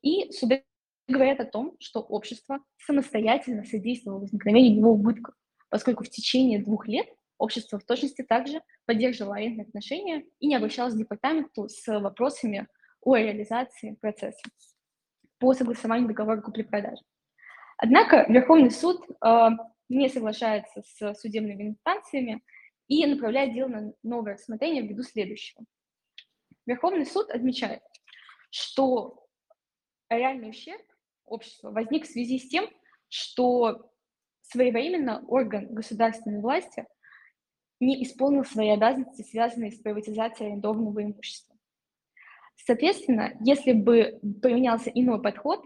И 0.00 0.32
суды 0.32 0.64
говорят 1.06 1.38
о 1.40 1.44
том, 1.44 1.76
что 1.78 2.00
общество 2.00 2.60
самостоятельно 2.78 3.64
содействовало 3.64 4.20
возникновению 4.20 4.78
его 4.78 4.92
убытков, 4.92 5.34
поскольку 5.68 6.04
в 6.04 6.08
течение 6.08 6.58
двух 6.58 6.88
лет 6.88 7.06
общество 7.36 7.78
в 7.78 7.84
точности 7.84 8.22
также 8.22 8.62
поддерживало 8.86 9.36
арендные 9.36 9.66
отношения 9.66 10.24
и 10.40 10.46
не 10.46 10.54
обращалось 10.54 10.94
к 10.94 10.98
департаменту 10.98 11.68
с 11.68 11.86
вопросами 12.00 12.66
о 13.02 13.14
реализации 13.14 13.98
процесса 14.00 14.40
по 15.38 15.52
согласованию 15.52 16.08
договора 16.08 16.40
купли-продажи. 16.40 17.02
Однако 17.76 18.24
Верховный 18.26 18.70
суд 18.70 19.04
э, 19.22 19.48
не 19.90 20.08
соглашается 20.08 20.82
с 20.82 21.14
судебными 21.20 21.64
инстанциями 21.64 22.42
и 22.88 23.06
направляет 23.06 23.52
дело 23.52 23.68
на 23.68 23.92
новое 24.02 24.34
рассмотрение 24.34 24.82
ввиду 24.82 25.02
следующего. 25.02 25.64
Верховный 26.66 27.06
суд 27.06 27.30
отмечает, 27.30 27.82
что 28.50 29.26
реальный 30.10 30.50
ущерб 30.50 30.82
общества 31.24 31.70
возник 31.70 32.04
в 32.04 32.10
связи 32.10 32.38
с 32.38 32.48
тем, 32.48 32.68
что 33.08 33.90
своевременно 34.42 35.24
орган 35.28 35.72
государственной 35.72 36.40
власти 36.40 36.86
не 37.80 38.02
исполнил 38.02 38.44
свои 38.44 38.70
обязанности, 38.70 39.22
связанные 39.22 39.70
с 39.70 39.78
приватизацией 39.78 40.50
арендованного 40.50 41.04
имущества. 41.04 41.56
Соответственно, 42.56 43.36
если 43.40 43.72
бы 43.72 44.18
применялся 44.42 44.90
иной 44.90 45.22
подход, 45.22 45.64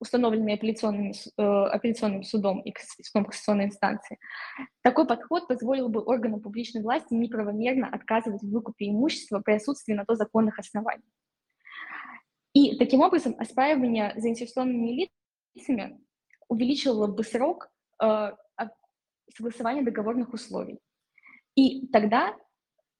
установленный 0.00 0.54
апелляционным, 0.54 1.12
э, 1.12 1.42
апелляционным 1.42 2.22
судом 2.22 2.60
и 2.60 2.74
судом 3.02 3.24
кассационной 3.26 3.66
инстанции, 3.66 4.18
такой 4.82 5.06
подход 5.06 5.48
позволил 5.48 5.88
бы 5.88 6.02
органам 6.02 6.40
публичной 6.40 6.82
власти 6.82 7.14
неправомерно 7.14 7.88
отказывать 7.88 8.42
в 8.42 8.50
выкупе 8.50 8.88
имущества 8.88 9.40
при 9.40 9.54
отсутствии 9.54 9.94
на 9.94 10.04
то 10.04 10.14
законных 10.14 10.58
оснований. 10.58 11.04
И 12.54 12.76
таким 12.78 13.00
образом 13.00 13.34
оспаривание 13.38 14.14
заинтересованными 14.16 15.08
лицами 15.54 16.00
увеличило 16.48 17.06
бы 17.06 17.22
срок 17.24 17.70
э, 18.02 18.32
согласования 19.34 19.82
договорных 19.82 20.32
условий. 20.32 20.78
И 21.54 21.86
тогда 21.88 22.36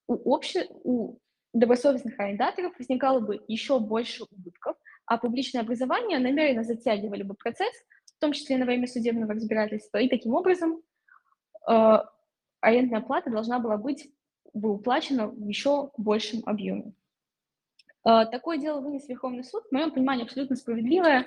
у, 0.06 0.34
обще... 0.34 0.66
у 0.84 1.18
добросовестных 1.54 2.18
арендаторов 2.18 2.78
возникало 2.78 3.20
бы 3.20 3.42
еще 3.48 3.78
больше 3.80 4.24
убытков, 4.30 4.76
а 5.09 5.16
публичное 5.16 5.62
образование 5.62 6.18
намеренно 6.18 6.62
затягивали 6.62 7.23
бы 7.23 7.35
процесс, 7.35 7.75
в 8.16 8.21
том 8.21 8.33
числе 8.33 8.59
на 8.59 8.66
время 8.66 8.87
судебного 8.87 9.33
разбирательства, 9.33 9.99
и 9.99 10.09
таким 10.09 10.35
образом 10.35 10.83
э, 11.68 11.99
арендная 12.61 13.01
плата 13.01 13.31
должна 13.31 13.59
была 13.59 13.79
быть 13.79 14.11
бы 14.53 14.71
уплачена 14.75 15.29
в 15.29 15.49
еще 15.49 15.90
большем 15.97 16.42
объеме. 16.44 16.92
Э, 18.05 18.27
такое 18.31 18.59
дело 18.59 18.81
вынес 18.81 19.09
Верховный 19.09 19.44
суд, 19.44 19.64
в 19.64 19.73
моем 19.73 19.92
понимании, 19.92 20.25
абсолютно 20.25 20.57
справедливое 20.57 21.25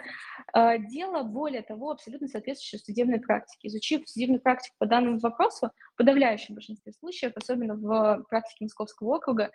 э, 0.53 0.77
дело, 0.77 1.23
более 1.23 1.63
того, 1.63 1.89
абсолютно 1.89 2.27
соответствующее 2.27 2.79
судебной 2.79 3.19
практике. 3.19 3.67
Изучив 3.67 4.07
судебную 4.07 4.41
практику 4.41 4.75
по 4.77 4.85
данному 4.85 5.17
вопросу, 5.17 5.71
в 5.93 5.97
подавляющем 5.97 6.53
большинстве 6.53 6.93
случаев, 6.93 7.33
особенно 7.35 7.73
в 7.73 8.25
практике 8.29 8.65
Московского 8.65 9.15
округа, 9.15 9.49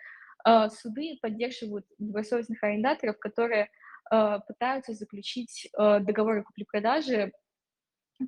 э, 0.45 0.69
суды 0.69 1.17
поддерживают 1.21 1.85
добросовестных 1.97 2.61
арендаторов, 2.61 3.17
которые 3.19 3.69
пытаются 4.09 4.93
заключить 4.93 5.69
договоры 5.73 6.43
купли-продажи 6.43 7.31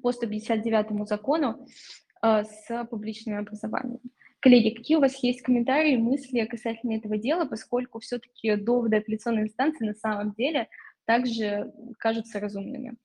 по 0.01 0.11
159 0.11 1.07
закону 1.07 1.65
с 2.21 2.85
публичным 2.89 3.39
образованием. 3.39 4.01
Коллеги, 4.41 4.75
какие 4.75 4.97
у 4.97 5.01
вас 5.01 5.21
есть 5.21 5.41
комментарии, 5.41 5.97
мысли 5.97 6.45
касательно 6.45 6.93
этого 6.93 7.17
дела, 7.17 7.45
поскольку 7.45 7.99
все-таки 7.99 8.55
доводы 8.55 8.97
апелляционной 8.97 9.43
инстанции 9.43 9.85
на 9.85 9.95
самом 9.95 10.31
деле 10.33 10.69
также 11.05 11.73
кажутся 11.97 12.39
разумными? 12.39 12.95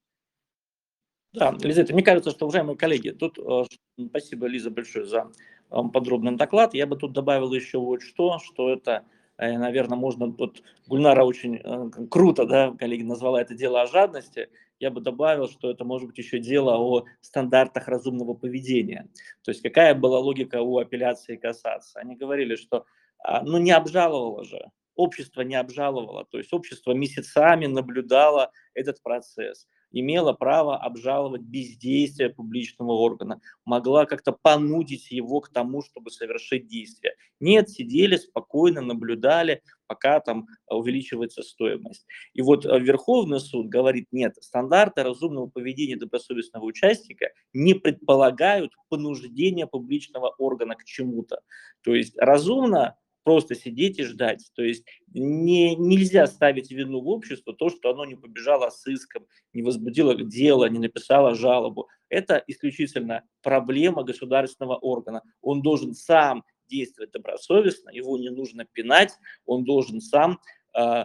Да, 1.32 1.52
Лиза, 1.60 1.84
мне 1.92 2.04
кажется, 2.04 2.30
что, 2.30 2.44
уважаемые 2.44 2.76
коллеги, 2.76 3.10
тут 3.10 3.38
э, 3.38 3.64
спасибо, 4.08 4.46
Лиза, 4.46 4.70
большое 4.70 5.04
за 5.04 5.32
э, 5.70 5.76
подробный 5.92 6.36
доклад. 6.36 6.74
Я 6.74 6.86
бы 6.86 6.96
тут 6.96 7.12
добавил 7.12 7.52
еще 7.52 7.78
вот 7.78 8.02
что, 8.02 8.38
что 8.38 8.72
это, 8.72 8.92
э, 8.92 9.02
наверное, 9.38 9.98
можно, 9.98 10.26
вот 10.26 10.62
Гульнара 10.86 11.24
очень 11.24 11.56
э, 11.56 11.90
круто, 12.10 12.46
да, 12.46 12.72
коллеги, 12.78 13.02
назвала 13.02 13.40
это 13.40 13.54
дело 13.54 13.82
о 13.82 13.86
жадности 13.86 14.48
я 14.80 14.90
бы 14.90 15.00
добавил, 15.00 15.48
что 15.48 15.70
это 15.70 15.84
может 15.84 16.08
быть 16.08 16.18
еще 16.18 16.38
дело 16.38 16.76
о 16.76 17.04
стандартах 17.20 17.88
разумного 17.88 18.34
поведения. 18.34 19.08
То 19.42 19.50
есть 19.50 19.62
какая 19.62 19.94
была 19.94 20.18
логика 20.18 20.60
у 20.60 20.78
апелляции 20.78 21.34
и 21.34 21.38
кассации? 21.38 22.00
Они 22.00 22.16
говорили, 22.16 22.56
что 22.56 22.84
а, 23.18 23.42
ну 23.42 23.58
не 23.58 23.70
обжаловало 23.70 24.44
же, 24.44 24.70
общество 24.94 25.42
не 25.42 25.54
обжаловало, 25.54 26.24
то 26.26 26.38
есть 26.38 26.52
общество 26.52 26.92
месяцами 26.92 27.66
наблюдало 27.66 28.50
этот 28.74 29.02
процесс 29.02 29.66
имела 29.94 30.32
право 30.32 30.76
обжаловать 30.76 31.42
бездействие 31.42 32.30
публичного 32.30 32.92
органа, 32.92 33.40
могла 33.64 34.06
как-то 34.06 34.32
понудить 34.32 35.10
его 35.10 35.40
к 35.40 35.48
тому, 35.50 35.82
чтобы 35.82 36.10
совершить 36.10 36.66
действие. 36.66 37.14
Нет, 37.40 37.70
сидели 37.70 38.16
спокойно, 38.16 38.80
наблюдали, 38.80 39.62
пока 39.86 40.20
там 40.20 40.46
увеличивается 40.68 41.42
стоимость. 41.42 42.06
И 42.32 42.42
вот 42.42 42.66
э, 42.66 42.78
Верховный 42.80 43.40
суд 43.40 43.68
говорит, 43.68 44.08
нет, 44.10 44.34
стандарты 44.40 45.02
разумного 45.02 45.46
поведения 45.46 45.96
добросовестного 45.96 46.64
участника 46.64 47.28
не 47.52 47.74
предполагают 47.74 48.72
понуждение 48.88 49.66
публичного 49.66 50.34
органа 50.38 50.74
к 50.74 50.84
чему-то. 50.84 51.40
То 51.82 51.94
есть 51.94 52.16
разумно 52.18 52.96
просто 53.24 53.54
сидеть 53.54 53.98
и 53.98 54.04
ждать. 54.04 54.48
То 54.54 54.62
есть 54.62 54.84
не, 55.12 55.74
нельзя 55.74 56.26
ставить 56.26 56.70
вину 56.70 57.00
в 57.00 57.08
общество 57.08 57.54
то, 57.54 57.70
что 57.70 57.90
оно 57.90 58.04
не 58.04 58.14
побежало 58.14 58.70
с 58.70 58.86
иском, 58.86 59.26
не 59.52 59.62
возбудило 59.62 60.14
дело, 60.14 60.68
не 60.68 60.78
написало 60.78 61.34
жалобу. 61.34 61.88
Это 62.08 62.42
исключительно 62.46 63.24
проблема 63.42 64.04
государственного 64.04 64.76
органа. 64.76 65.22
Он 65.40 65.62
должен 65.62 65.94
сам 65.94 66.44
действовать 66.68 67.12
добросовестно, 67.12 67.90
его 67.90 68.16
не 68.18 68.30
нужно 68.30 68.64
пинать, 68.64 69.12
он 69.44 69.64
должен 69.64 70.00
сам 70.00 70.40
э, 70.78 71.04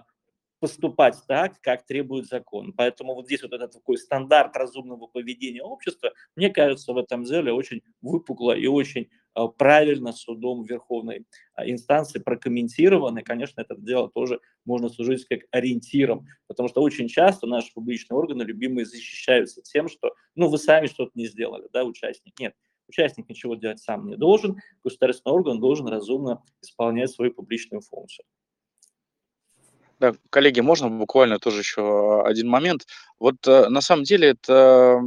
поступать 0.59 1.15
так, 1.27 1.59
как 1.61 1.85
требует 1.85 2.27
закон. 2.27 2.73
Поэтому 2.73 3.15
вот 3.15 3.25
здесь 3.25 3.41
вот 3.43 3.53
этот 3.53 3.73
такой 3.73 3.97
стандарт 3.97 4.55
разумного 4.55 5.07
поведения 5.07 5.63
общества, 5.63 6.13
мне 6.35 6.49
кажется, 6.49 6.93
в 6.93 6.97
этом 6.97 7.23
деле 7.23 7.53
очень 7.53 7.81
выпукло 8.01 8.55
и 8.55 8.67
очень 8.67 9.09
правильно 9.57 10.11
судом 10.11 10.63
Верховной 10.63 11.25
а, 11.53 11.69
инстанции 11.69 12.19
прокомментировано. 12.19 13.19
И, 13.19 13.23
конечно, 13.23 13.61
это 13.61 13.75
дело 13.77 14.09
тоже 14.09 14.39
можно 14.65 14.89
служить 14.89 15.25
как 15.25 15.41
ориентиром, 15.51 16.25
потому 16.47 16.69
что 16.69 16.81
очень 16.81 17.07
часто 17.07 17.47
наши 17.47 17.73
публичные 17.73 18.17
органы 18.17 18.43
любимые 18.43 18.85
защищаются 18.85 19.61
тем, 19.61 19.87
что, 19.87 20.13
ну, 20.35 20.49
вы 20.49 20.57
сами 20.57 20.87
что-то 20.87 21.11
не 21.15 21.27
сделали, 21.27 21.67
да, 21.71 21.83
участник. 21.85 22.37
Нет, 22.39 22.55
участник 22.87 23.29
ничего 23.29 23.55
делать 23.55 23.79
сам 23.79 24.07
не 24.07 24.17
должен, 24.17 24.57
государственный 24.83 25.33
орган 25.33 25.59
должен 25.59 25.87
разумно 25.87 26.43
исполнять 26.61 27.11
свою 27.11 27.33
публичную 27.33 27.81
функцию. 27.81 28.25
Да, 29.99 30.13
коллеги, 30.29 30.61
можно 30.61 30.89
буквально 30.89 31.39
тоже 31.39 31.59
еще 31.59 32.23
один 32.25 32.47
момент? 32.47 32.85
Вот 33.19 33.35
э, 33.47 33.67
на 33.67 33.81
самом 33.81 34.03
деле 34.03 34.29
это 34.29 35.01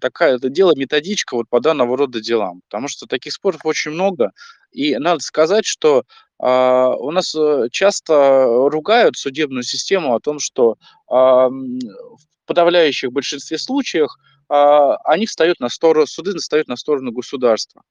такая, 0.00 0.34
это 0.36 0.48
дело 0.48 0.72
методичка 0.76 1.36
вот 1.36 1.48
по 1.48 1.60
данного 1.60 1.96
рода 1.96 2.20
делам, 2.20 2.60
потому 2.68 2.88
что 2.88 3.06
таких 3.06 3.32
споров 3.32 3.60
очень 3.64 3.92
много, 3.92 4.32
и 4.72 4.96
надо 4.96 5.20
сказать, 5.20 5.64
что 5.64 6.02
а, 6.40 6.90
у 6.96 7.12
нас 7.12 7.32
э, 7.36 7.68
часто 7.70 8.46
ругают 8.68 9.16
судебную 9.16 9.62
систему 9.62 10.14
о 10.16 10.20
том, 10.20 10.40
что 10.40 10.74
а, 11.08 11.48
в 11.48 12.18
подавляющих 12.46 13.12
большинстве 13.12 13.58
случаев 13.58 14.08
а, 14.48 14.96
они 15.04 15.26
встают 15.26 15.60
на 15.60 15.68
сторону, 15.68 16.06
суды 16.08 16.36
встают 16.36 16.66
на 16.66 16.74
сторону 16.76 17.12
государства. 17.12 17.82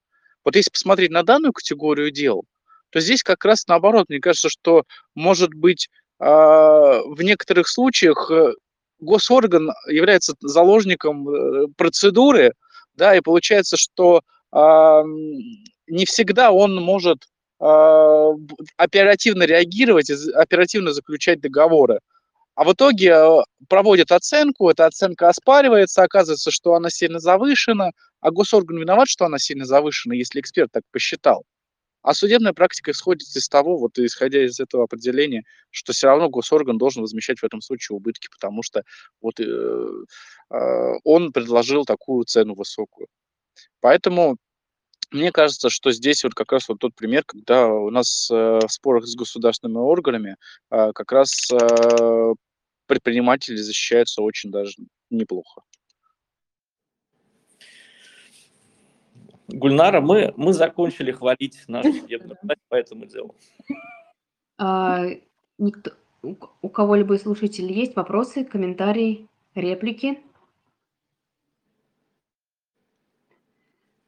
Вот 0.43 0.57
если 0.57 0.69
посмотреть 0.71 1.11
на 1.11 1.23
данную 1.23 1.53
категорию 1.53 2.11
дел, 2.11 2.43
то 2.89 2.99
здесь 2.99 3.23
как 3.23 3.45
раз 3.45 3.65
наоборот, 3.67 4.07
мне 4.09 4.19
кажется, 4.19 4.49
что 4.49 4.83
может 5.15 5.53
быть 5.53 5.87
а, 5.87 6.00
в 6.21 7.23
некоторых 7.23 7.67
случаях 7.67 8.29
э, 8.29 8.53
госорган 8.99 9.71
является 9.87 10.35
заложником 10.41 11.27
э, 11.27 11.67
процедуры, 11.75 12.53
да, 12.93 13.15
и 13.15 13.21
получается, 13.21 13.75
что 13.75 14.21
а, 14.51 15.03
не 15.87 16.05
всегда 16.05 16.51
он 16.51 16.75
может 16.75 17.25
а, 17.59 18.31
оперативно 18.75 19.43
реагировать, 19.43 20.11
оперативно 20.35 20.91
заключать 20.91 21.39
договоры. 21.39 21.99
А 22.55 22.65
в 22.65 22.73
итоге 22.73 23.11
э, 23.11 23.43
проводят 23.69 24.11
оценку, 24.11 24.69
эта 24.69 24.85
оценка 24.85 25.29
оспаривается, 25.29 26.03
оказывается, 26.03 26.51
что 26.51 26.75
она 26.75 26.89
сильно 26.89 27.19
завышена, 27.19 27.91
а 28.19 28.29
госорган 28.29 28.77
виноват, 28.77 29.07
что 29.07 29.25
она 29.25 29.39
сильно 29.39 29.65
завышена, 29.65 30.13
если 30.13 30.41
эксперт 30.41 30.69
так 30.71 30.83
посчитал. 30.91 31.45
А 32.01 32.13
судебная 32.13 32.53
практика 32.53 32.91
исходит 32.91 33.27
из 33.35 33.47
того, 33.47 33.77
вот 33.77 33.97
исходя 33.99 34.43
из 34.43 34.59
этого 34.59 34.83
определения, 34.83 35.43
что 35.69 35.93
все 35.93 36.07
равно 36.07 36.29
госорган 36.29 36.77
должен 36.77 37.01
возмещать 37.01 37.39
в 37.39 37.43
этом 37.43 37.61
случае 37.61 37.95
убытки, 37.95 38.27
потому 38.31 38.63
что 38.63 38.83
вот 39.21 39.39
э, 39.39 39.43
э, 39.43 40.93
он 41.03 41.31
предложил 41.31 41.85
такую 41.85 42.25
цену 42.25 42.55
высокую. 42.55 43.07
Поэтому 43.81 44.37
мне 45.11 45.31
кажется, 45.31 45.69
что 45.69 45.91
здесь 45.91 46.23
вот 46.23 46.33
как 46.33 46.51
раз 46.51 46.69
вот 46.69 46.79
тот 46.79 46.95
пример, 46.95 47.23
когда 47.25 47.67
у 47.67 47.89
нас 47.89 48.29
э, 48.31 48.59
в 48.65 48.71
спорах 48.71 49.05
с 49.05 49.15
государственными 49.15 49.79
органами 49.79 50.37
э, 50.71 50.91
как 50.93 51.11
раз 51.11 51.51
э, 51.51 52.33
предприниматели 52.87 53.57
защищаются 53.57 54.21
очень 54.21 54.51
даже 54.51 54.73
неплохо. 55.09 55.61
Гульнара, 59.53 60.01
мы, 60.01 60.33
мы 60.37 60.53
закончили 60.53 61.11
хвалить 61.11 61.63
наш 61.67 61.85
судебный 61.99 62.35
по 62.69 62.75
этому 62.75 63.05
делу. 63.05 63.35
А, 64.57 65.05
никто, 65.57 65.91
у, 66.23 66.35
у 66.61 66.69
кого-либо 66.69 67.15
из 67.15 67.23
слушателей 67.23 67.73
есть 67.73 67.95
вопросы, 67.95 68.45
комментарии, 68.45 69.27
реплики? 69.55 70.19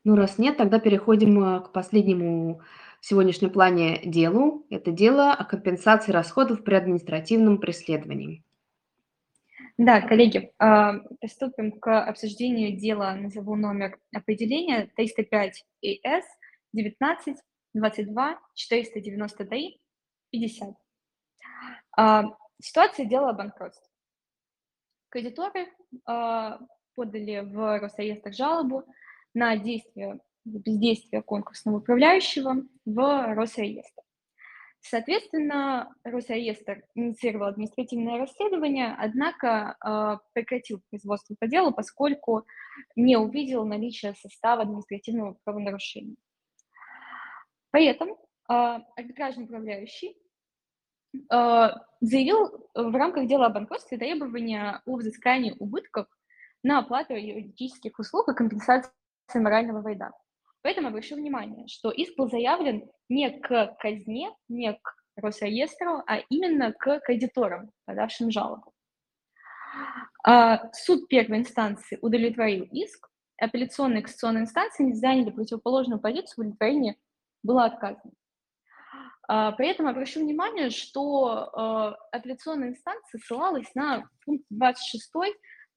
Ну, 0.03 0.15
раз 0.15 0.37
нет, 0.37 0.57
тогда 0.57 0.79
переходим 0.79 1.41
э, 1.43 1.61
к 1.61 1.71
последнему 1.71 2.61
в 2.99 3.05
сегодняшнем 3.05 3.49
плане 3.49 4.01
делу. 4.03 4.65
Это 4.69 4.91
дело 4.91 5.33
о 5.33 5.45
компенсации 5.45 6.11
расходов 6.11 6.63
при 6.63 6.75
административном 6.75 7.57
преследовании. 7.57 8.43
Да, 9.77 10.01
коллеги, 10.01 10.53
а, 10.59 10.99
приступим 11.19 11.71
к 11.79 12.05
обсуждению 12.05 12.77
дела, 12.77 13.15
назову 13.15 13.55
номер 13.55 13.99
определения 14.13 14.91
305 14.95 15.65
ИС 15.81 16.25
19 16.73 17.37
22 17.73 18.39
493 18.53 19.81
50. 20.29 20.75
Ситуация 22.61 23.05
дела 23.05 23.31
о 23.31 23.33
банкротстве. 23.33 23.87
Кредиторы 25.09 25.67
а, 26.05 26.59
подали 26.95 27.39
в 27.39 27.79
Росреестр 27.79 28.31
жалобу 28.31 28.85
на 29.33 29.57
действие, 29.57 30.19
бездействие 30.45 31.23
конкурсного 31.23 31.77
управляющего 31.77 32.63
в 32.85 33.33
Росреестр. 33.33 34.02
Соответственно, 34.85 35.95
Росреестр 36.03 36.83
инициировал 36.93 37.47
административное 37.47 38.19
расследование, 38.19 38.93
однако 38.99 39.77
э, 39.79 40.17
прекратил 40.33 40.81
производство 40.89 41.35
по 41.39 41.47
делу, 41.47 41.71
поскольку 41.71 42.45
не 42.97 43.15
увидел 43.15 43.65
наличие 43.65 44.13
состава 44.15 44.63
административного 44.63 45.37
правонарушения. 45.45 46.17
Поэтому 47.71 48.15
э, 48.15 48.53
арбитражный 48.97 49.45
управляющий 49.45 50.17
э, 51.15 51.67
заявил 52.01 52.69
в 52.75 52.93
рамках 52.93 53.27
дела 53.27 53.45
о 53.45 53.51
банкротстве 53.51 53.97
требования 53.97 54.81
о 54.85 54.97
взыскании 54.97 55.55
убытков 55.59 56.07
на 56.61 56.79
оплату 56.79 57.13
юридических 57.13 57.97
услуг 57.99 58.27
и 58.27 58.35
компенсации 58.35 58.91
морального 59.33 59.81
вреда. 59.81 60.11
Поэтому 60.63 60.87
обращу 60.87 61.15
внимание, 61.15 61.67
что 61.67 61.91
иск 61.91 62.17
был 62.17 62.29
заявлен 62.29 62.89
не 63.09 63.29
к 63.29 63.75
казне, 63.79 64.31
не 64.47 64.73
к 64.73 64.95
Росреестру, 65.17 66.01
а 66.07 66.19
именно 66.29 66.71
к 66.73 67.01
кредиторам, 67.01 67.69
подавшим 67.85 68.31
жалобу. 68.31 68.73
А, 70.25 70.71
суд 70.73 71.07
первой 71.09 71.39
инстанции 71.39 71.99
удовлетворил 72.01 72.63
иск, 72.71 73.09
апелляционная 73.37 73.99
и 73.99 74.03
кассационная 74.03 74.43
инстанции 74.43 74.83
не 74.83 74.93
заняли 74.93 75.31
противоположную 75.31 75.99
позицию, 75.99 76.45
удовлетворение 76.45 76.95
было 77.43 77.65
отказано. 77.65 78.13
А, 79.27 79.51
при 79.51 79.67
этом 79.67 79.87
обращу 79.87 80.21
внимание, 80.21 80.69
что 80.69 81.49
а, 81.53 81.95
апелляционная 82.11 82.69
инстанция 82.69 83.19
ссылалась 83.19 83.73
на 83.75 84.09
пункт 84.25 84.45
26 84.49 85.11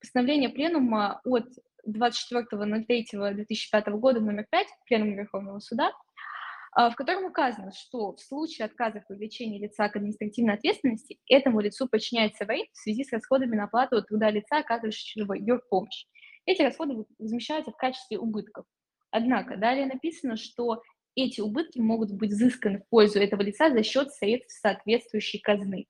постановления 0.01 0.49
Пленума 0.49 1.21
от 1.25 1.49
24.03.2005 1.87 3.91
года 3.99 4.21
номер 4.21 4.47
5 4.51 4.67
Пленума 4.87 5.15
Верховного 5.15 5.61
Суда, 5.61 5.93
а, 6.73 6.91
в 6.91 6.97
котором 6.97 7.25
указано, 7.25 7.73
что 7.73 8.13
в 8.13 8.21
случае 8.21 8.67
отказа 8.67 9.01
в 9.01 9.07
привлечении 9.07 9.59
лица 9.59 9.89
к 9.89 9.97
административной 9.97 10.53
ответственности 10.55 11.19
этому 11.29 11.61
лицу 11.61 11.89
подчиняется 11.89 12.45
ВАИ 12.45 12.69
в 12.73 12.77
связи 12.77 13.05
с 13.05 13.13
расходами 13.13 13.57
на 13.57 13.65
оплату 13.65 14.03
труда 14.03 14.31
лица, 14.31 14.59
оказывающего 14.59 15.33
юрпомощь. 15.35 16.05
Эти 16.45 16.63
расходы 16.63 17.07
возмещаются 17.19 17.73
в 17.73 17.77
качестве 17.77 18.19
убытков. 18.19 18.67
Однако 19.11 19.57
далее 19.57 19.87
написано, 19.87 20.37
что 20.37 20.83
эти 21.15 21.41
убытки 21.41 21.79
могут 21.79 22.13
быть 22.13 22.31
взысканы 22.31 22.81
в 22.81 22.89
пользу 22.89 23.21
этого 23.21 23.41
лица 23.41 23.71
за 23.71 23.83
счет 23.83 24.13
средств 24.13 24.61
соответствующей 24.61 25.39
казны. 25.39 25.87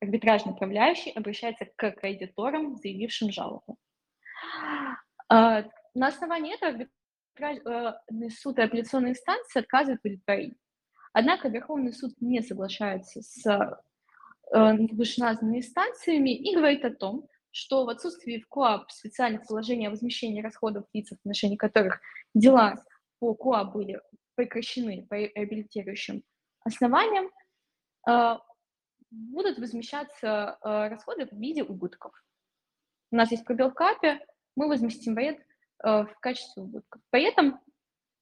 Арбитражный 0.00 0.52
управляющий 0.52 1.12
обращается 1.12 1.66
к 1.66 1.90
кредиторам, 1.92 2.76
заявившим 2.76 3.30
жалобу. 3.30 3.78
А, 5.28 5.64
на 5.94 6.08
основании 6.08 6.54
этого 6.54 6.86
арбитражный 7.36 8.30
суд 8.30 8.58
и 8.58 8.62
апелляционные 8.62 9.12
инстанции 9.12 9.60
отказывают 9.60 10.00
удовлетворении. 10.04 10.56
Однако 11.12 11.48
Верховный 11.48 11.92
суд 11.92 12.12
не 12.20 12.42
соглашается 12.42 13.22
с 13.22 13.46
э, 13.46 14.72
вышеназванными 14.92 15.58
инстанциями 15.58 16.30
и 16.30 16.54
говорит 16.54 16.84
о 16.84 16.94
том, 16.94 17.28
что 17.52 17.84
в 17.84 17.88
отсутствии 17.88 18.40
в 18.40 18.48
КОАП 18.48 18.90
специальных 18.90 19.46
положений 19.46 19.86
о 19.86 19.90
возмещении 19.90 20.42
расходов 20.42 20.86
лиц, 20.92 21.10
в 21.10 21.12
отношении 21.12 21.56
которых 21.56 22.00
дела 22.34 22.84
по 23.20 23.34
КОАП 23.34 23.74
были 23.74 24.00
прекращены 24.34 25.06
по 25.08 25.14
реабилитирующим 25.14 26.24
основаниям, 26.64 27.30
э, 28.08 28.38
будут 29.10 29.58
возмещаться 29.58 30.58
э, 30.60 30.88
расходы 30.88 31.26
в 31.26 31.32
виде 31.32 31.62
убытков. 31.62 32.12
У 33.12 33.16
нас 33.16 33.30
есть 33.30 33.44
пробел 33.44 33.70
в 33.70 33.74
КАПе, 33.74 34.26
мы 34.56 34.68
возместим 34.68 35.14
вред 35.14 35.38
э, 35.38 36.04
в 36.04 36.16
качестве 36.20 36.62
убытков. 36.62 37.00
При 37.10 37.24
этом 37.24 37.60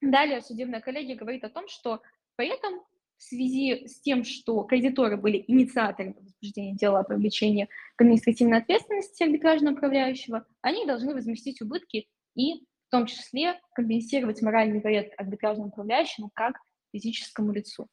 далее 0.00 0.40
судебная 0.40 0.80
коллегия 0.80 1.16
говорит 1.16 1.44
о 1.44 1.50
том, 1.50 1.68
что 1.68 2.02
при 2.36 2.48
этом 2.48 2.80
в 3.16 3.22
связи 3.22 3.86
с 3.86 4.00
тем, 4.00 4.24
что 4.24 4.64
кредиторы 4.64 5.16
были 5.16 5.44
инициаторами 5.46 6.16
возбуждения 6.18 6.74
дела 6.74 7.00
о 7.00 7.04
привлечении 7.04 7.68
к 7.94 8.00
административной 8.00 8.58
ответственности 8.58 9.22
арбитражного 9.22 9.74
управляющего, 9.74 10.44
они 10.60 10.86
должны 10.86 11.14
возместить 11.14 11.62
убытки 11.62 12.08
и 12.34 12.64
в 12.88 12.90
том 12.90 13.06
числе 13.06 13.60
компенсировать 13.74 14.42
моральный 14.42 14.80
вред 14.80 15.12
арбитражному 15.16 15.68
управляющему 15.68 16.30
как 16.34 16.58
физическому 16.92 17.52
лицу. 17.52 17.86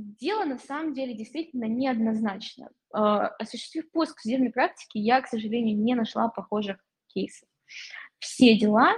Дело 0.00 0.44
на 0.44 0.58
самом 0.58 0.94
деле 0.94 1.14
действительно 1.14 1.64
неоднозначно. 1.64 2.70
А, 2.92 3.26
осуществив 3.38 3.90
поиск 3.90 4.18
судебной 4.18 4.50
практике, 4.50 4.98
я, 4.98 5.20
к 5.20 5.28
сожалению, 5.28 5.76
не 5.76 5.94
нашла 5.94 6.28
похожих 6.28 6.78
кейсов. 7.08 7.48
Все 8.18 8.56
дела 8.56 8.96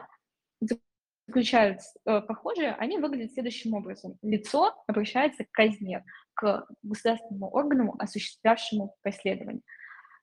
заключаются 1.26 1.90
э, 2.04 2.20
похожие, 2.20 2.74
они 2.74 2.98
выглядят 2.98 3.32
следующим 3.32 3.74
образом. 3.74 4.18
Лицо 4.22 4.74
обращается 4.86 5.44
к 5.44 5.50
казне, 5.50 6.04
к 6.34 6.66
государственному 6.82 7.48
органу, 7.48 7.94
осуществлявшему 7.98 8.94
преследование. 9.02 9.62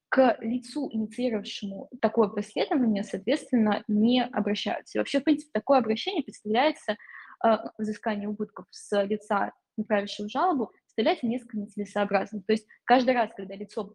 К 0.09 0.37
лицу, 0.41 0.89
инициировавшему 0.91 1.89
такое 2.01 2.29
преследование, 2.29 3.03
соответственно, 3.03 3.83
не 3.87 4.23
обращаются. 4.23 4.97
И 4.97 4.99
вообще, 4.99 5.19
в 5.19 5.23
принципе, 5.23 5.51
такое 5.53 5.79
обращение 5.79 6.23
представляется 6.23 6.97
э, 7.43 7.57
взыскание 7.77 8.29
убытков 8.29 8.65
с 8.71 9.03
лица, 9.03 9.51
направившего 9.79 10.29
жалобу, 10.29 10.71
представляется 10.83 11.27
несколько 11.27 11.57
нецелесообразным. 11.57 12.43
То 12.43 12.53
есть 12.53 12.67
каждый 12.85 13.13
раз, 13.13 13.31
когда 13.35 13.55
лицо 13.55 13.93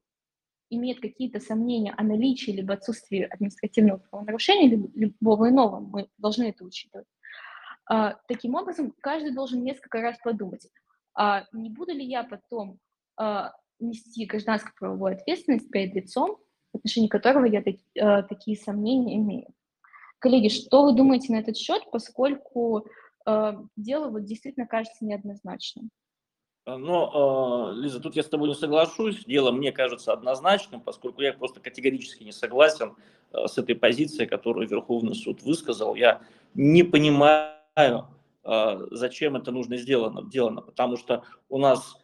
имеет 0.70 1.00
какие-то 1.00 1.40
сомнения 1.40 1.92
о 1.96 2.02
наличии 2.02 2.50
либо 2.50 2.74
отсутствии 2.74 3.22
административного 3.22 3.98
правонарушения, 3.98 4.68
либо 4.68 4.88
любого 4.94 5.48
иного, 5.48 5.80
мы 5.80 6.08
должны 6.18 6.44
это 6.44 6.64
учитывать. 6.64 7.06
А, 7.86 8.14
таким 8.28 8.54
образом, 8.54 8.94
каждый 9.00 9.34
должен 9.34 9.62
несколько 9.62 10.00
раз 10.00 10.16
подумать, 10.22 10.68
а 11.14 11.46
не 11.52 11.70
буду 11.70 11.92
ли 11.92 12.04
я 12.04 12.24
потом 12.24 12.78
а, 13.16 13.52
нести 13.78 14.24
гражданскую 14.26 14.74
правовую 14.78 15.14
ответственность 15.14 15.70
перед 15.70 15.94
лицом, 15.94 16.38
в 16.72 16.78
отношении 16.78 17.08
которого 17.08 17.44
я 17.44 17.62
так, 17.62 17.76
а, 18.00 18.22
такие 18.22 18.56
сомнения 18.56 19.16
имею. 19.16 19.46
Коллеги, 20.18 20.48
что 20.48 20.84
вы 20.84 20.96
думаете 20.96 21.32
на 21.32 21.40
этот 21.40 21.56
счет, 21.56 21.82
поскольку 21.92 22.86
дело 23.26 24.10
вот 24.10 24.24
действительно 24.24 24.66
кажется 24.66 25.04
неоднозначным? 25.04 25.90
А, 26.66 26.78
но, 26.78 27.72
э, 27.74 27.80
Лиза, 27.80 28.00
тут 28.00 28.16
я 28.16 28.22
с 28.22 28.28
тобой 28.28 28.48
не 28.48 28.54
соглашусь. 28.54 29.24
Дело 29.24 29.52
мне 29.52 29.70
кажется 29.70 30.12
однозначным, 30.12 30.80
поскольку 30.80 31.20
я 31.22 31.32
просто 31.32 31.60
категорически 31.60 32.24
не 32.24 32.32
согласен 32.32 32.94
э, 33.32 33.46
с 33.46 33.58
этой 33.58 33.74
позицией, 33.74 34.26
которую 34.26 34.66
Верховный 34.66 35.14
суд 35.14 35.42
высказал. 35.42 35.94
Я 35.94 36.22
не 36.54 36.82
понимаю, 36.82 38.08
э, 38.44 38.86
зачем 38.92 39.36
это 39.36 39.50
нужно 39.50 39.76
сделано, 39.76 40.22
делано, 40.28 40.62
потому 40.62 40.96
что 40.96 41.24
у 41.48 41.58
нас 41.58 42.00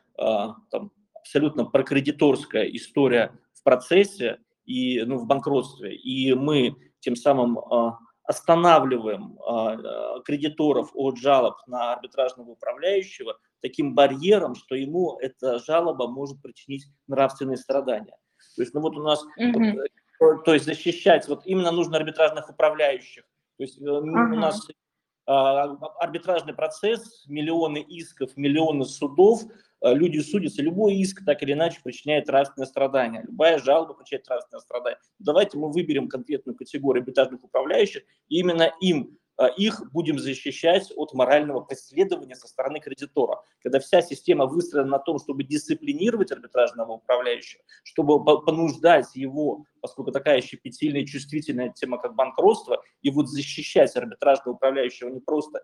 там, 0.71 0.93
абсолютно 1.15 1.65
прокредиторская 1.65 2.65
история 2.65 3.33
в 3.55 3.63
процессе 3.63 4.39
и 4.67 5.03
ну, 5.03 5.17
в 5.17 5.27
банкротстве, 5.27 5.97
и 5.97 6.35
мы 6.35 6.77
тем 6.99 7.17
самым 7.17 7.59
останавливаем 8.31 9.37
кредиторов 10.25 10.91
от 10.95 11.19
жалоб 11.19 11.57
на 11.67 11.93
арбитражного 11.93 12.51
управляющего– 12.51 13.37
таким 13.61 13.95
барьером, 13.95 14.55
что 14.55 14.75
ему 14.75 15.19
эта 15.21 15.59
жалоба 15.59 16.09
может 16.09 16.41
причинить 16.43 16.87
нравственные 17.07 17.57
страдания. 17.57 18.17
То 18.57 18.63
есть, 18.63 18.75
ну 18.75 18.81
вот 18.81 18.97
у 18.97 19.03
нас, 19.03 19.25
mm-hmm. 19.39 19.77
вот, 20.21 20.45
то 20.45 20.55
есть 20.55 20.65
защищать, 20.67 21.29
вот 21.29 21.43
именно 21.47 21.71
нужно 21.71 21.99
арбитражных 21.99 22.49
управляющих. 22.49 23.25
То 23.59 23.65
есть 23.65 23.81
uh-huh. 23.81 24.01
у 24.01 24.37
нас 24.37 24.67
а, 25.27 25.65
арбитражный 26.01 26.55
процесс, 26.55 27.27
миллионы 27.27 27.79
исков, 27.79 28.35
миллионы 28.37 28.85
судов, 28.85 29.43
а, 29.45 29.53
люди 29.83 30.19
судятся, 30.19 30.63
любой 30.63 30.97
иск 30.97 31.25
так 31.25 31.43
или 31.43 31.53
иначе 31.53 31.81
причиняет 31.83 32.27
нравственное 32.27 32.67
страдание, 32.67 33.23
любая 33.27 33.59
жалоба 33.59 33.95
причиняет 33.95 34.29
нравственное 34.29 34.61
страдание. 34.61 35.01
Давайте 35.19 35.59
мы 35.59 35.71
выберем 35.71 36.09
конкретную 36.09 36.57
категорию 36.57 37.03
арбитражных 37.03 37.45
управляющих, 37.45 38.03
и 38.29 38.39
именно 38.39 38.73
им 38.81 39.19
а, 39.41 39.47
их 39.47 39.91
будем 39.93 40.19
защищать 40.19 40.93
от 40.97 41.15
морального 41.15 41.61
преследования 41.61 42.37
со 42.37 42.47
стороны 42.47 42.79
кредитора. 42.79 43.43
Когда 43.63 43.81
вся 43.81 44.03
система 44.03 44.45
выстроена 44.45 44.91
на 44.91 44.99
том, 44.99 45.19
чтобы 45.19 45.45
дисциплинировать 45.45 46.31
арбитражного 46.31 46.93
управляющего, 46.93 47.63
чтобы 47.83 48.23
понуждать 48.23 49.07
его, 49.15 49.65
поскольку 49.81 50.13
такая 50.13 50.43
щепетильная 50.43 51.01
и 51.01 51.07
чувствительная 51.07 51.71
тема, 51.71 51.97
как 51.97 52.15
банкротство, 52.15 52.83
и 53.01 53.09
вот 53.09 53.31
защищать 53.31 53.97
арбитражного 53.97 54.57
управляющего 54.57 55.09
не 55.09 55.21
просто 55.21 55.63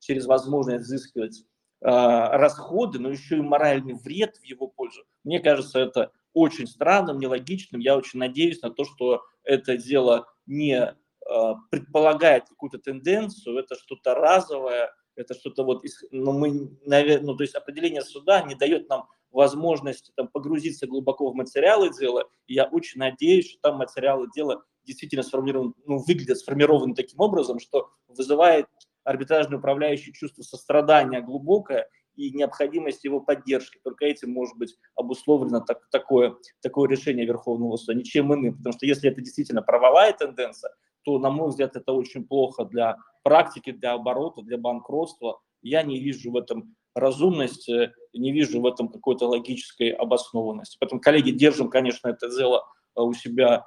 через 0.00 0.26
возможность 0.26 0.82
взыскивать 0.82 1.42
э, 1.42 1.57
расходы, 1.80 2.98
но 2.98 3.08
еще 3.08 3.36
и 3.36 3.40
моральный 3.40 3.94
вред 3.94 4.36
в 4.36 4.44
его 4.44 4.66
пользу. 4.66 5.04
Мне 5.22 5.38
кажется, 5.38 5.78
это 5.78 6.10
очень 6.32 6.66
странным, 6.66 7.18
нелогичным. 7.18 7.80
Я 7.80 7.96
очень 7.96 8.18
надеюсь 8.18 8.60
на 8.62 8.70
то, 8.70 8.84
что 8.84 9.22
это 9.44 9.76
дело 9.76 10.26
не 10.46 10.96
Э, 11.28 11.54
предполагает 11.70 12.48
какую-то 12.48 12.78
тенденцию, 12.78 13.58
это 13.58 13.74
что-то 13.74 14.14
разовое, 14.14 14.90
это 15.14 15.34
что-то 15.34 15.62
вот, 15.62 15.84
ну, 16.10 16.32
мы, 16.32 16.70
наверное, 16.86 17.26
ну, 17.26 17.36
то 17.36 17.42
есть 17.42 17.54
определение 17.54 18.00
суда 18.00 18.40
не 18.42 18.54
дает 18.54 18.88
нам 18.88 19.08
возможности 19.30 20.10
там, 20.16 20.28
погрузиться 20.28 20.86
глубоко 20.86 21.30
в 21.30 21.34
материалы 21.34 21.90
дела, 21.90 22.24
и 22.46 22.54
я 22.54 22.64
очень 22.64 22.98
надеюсь, 22.98 23.50
что 23.50 23.58
там 23.60 23.76
материалы 23.76 24.28
дела 24.34 24.64
действительно 24.84 25.22
сформированы, 25.22 25.74
ну, 25.84 25.98
выглядят 25.98 26.38
сформированы 26.38 26.94
таким 26.94 27.20
образом, 27.20 27.58
что 27.58 27.90
вызывает 28.06 28.66
арбитражный 29.08 29.56
управляющий 29.56 30.12
чувство 30.12 30.42
сострадания 30.42 31.22
глубокое 31.22 31.88
и 32.14 32.30
необходимость 32.30 33.04
его 33.04 33.20
поддержки. 33.20 33.80
Только 33.82 34.04
этим 34.04 34.32
может 34.32 34.58
быть 34.58 34.76
обусловлено 34.96 35.60
так, 35.60 35.88
такое, 35.90 36.36
такое 36.60 36.90
решение 36.90 37.24
Верховного 37.24 37.76
суда, 37.76 37.94
ничем 37.94 38.34
иным. 38.34 38.56
Потому 38.56 38.74
что 38.74 38.84
если 38.84 39.10
это 39.10 39.22
действительно 39.22 39.62
правовая 39.62 40.12
тенденция, 40.12 40.74
то, 41.04 41.18
на 41.18 41.30
мой 41.30 41.48
взгляд, 41.48 41.74
это 41.74 41.92
очень 41.92 42.26
плохо 42.26 42.64
для 42.64 42.98
практики, 43.22 43.70
для 43.70 43.94
оборота, 43.94 44.42
для 44.42 44.58
банкротства. 44.58 45.40
Я 45.62 45.82
не 45.82 46.00
вижу 46.00 46.30
в 46.30 46.36
этом 46.36 46.76
разумности, 46.94 47.92
не 48.12 48.32
вижу 48.32 48.60
в 48.60 48.66
этом 48.66 48.88
какой-то 48.88 49.26
логической 49.26 49.90
обоснованности. 49.90 50.76
Поэтому, 50.80 51.00
коллеги, 51.00 51.30
держим, 51.30 51.70
конечно, 51.70 52.08
это 52.08 52.28
дело 52.28 52.66
э, 52.94 53.00
у 53.00 53.14
себя 53.14 53.64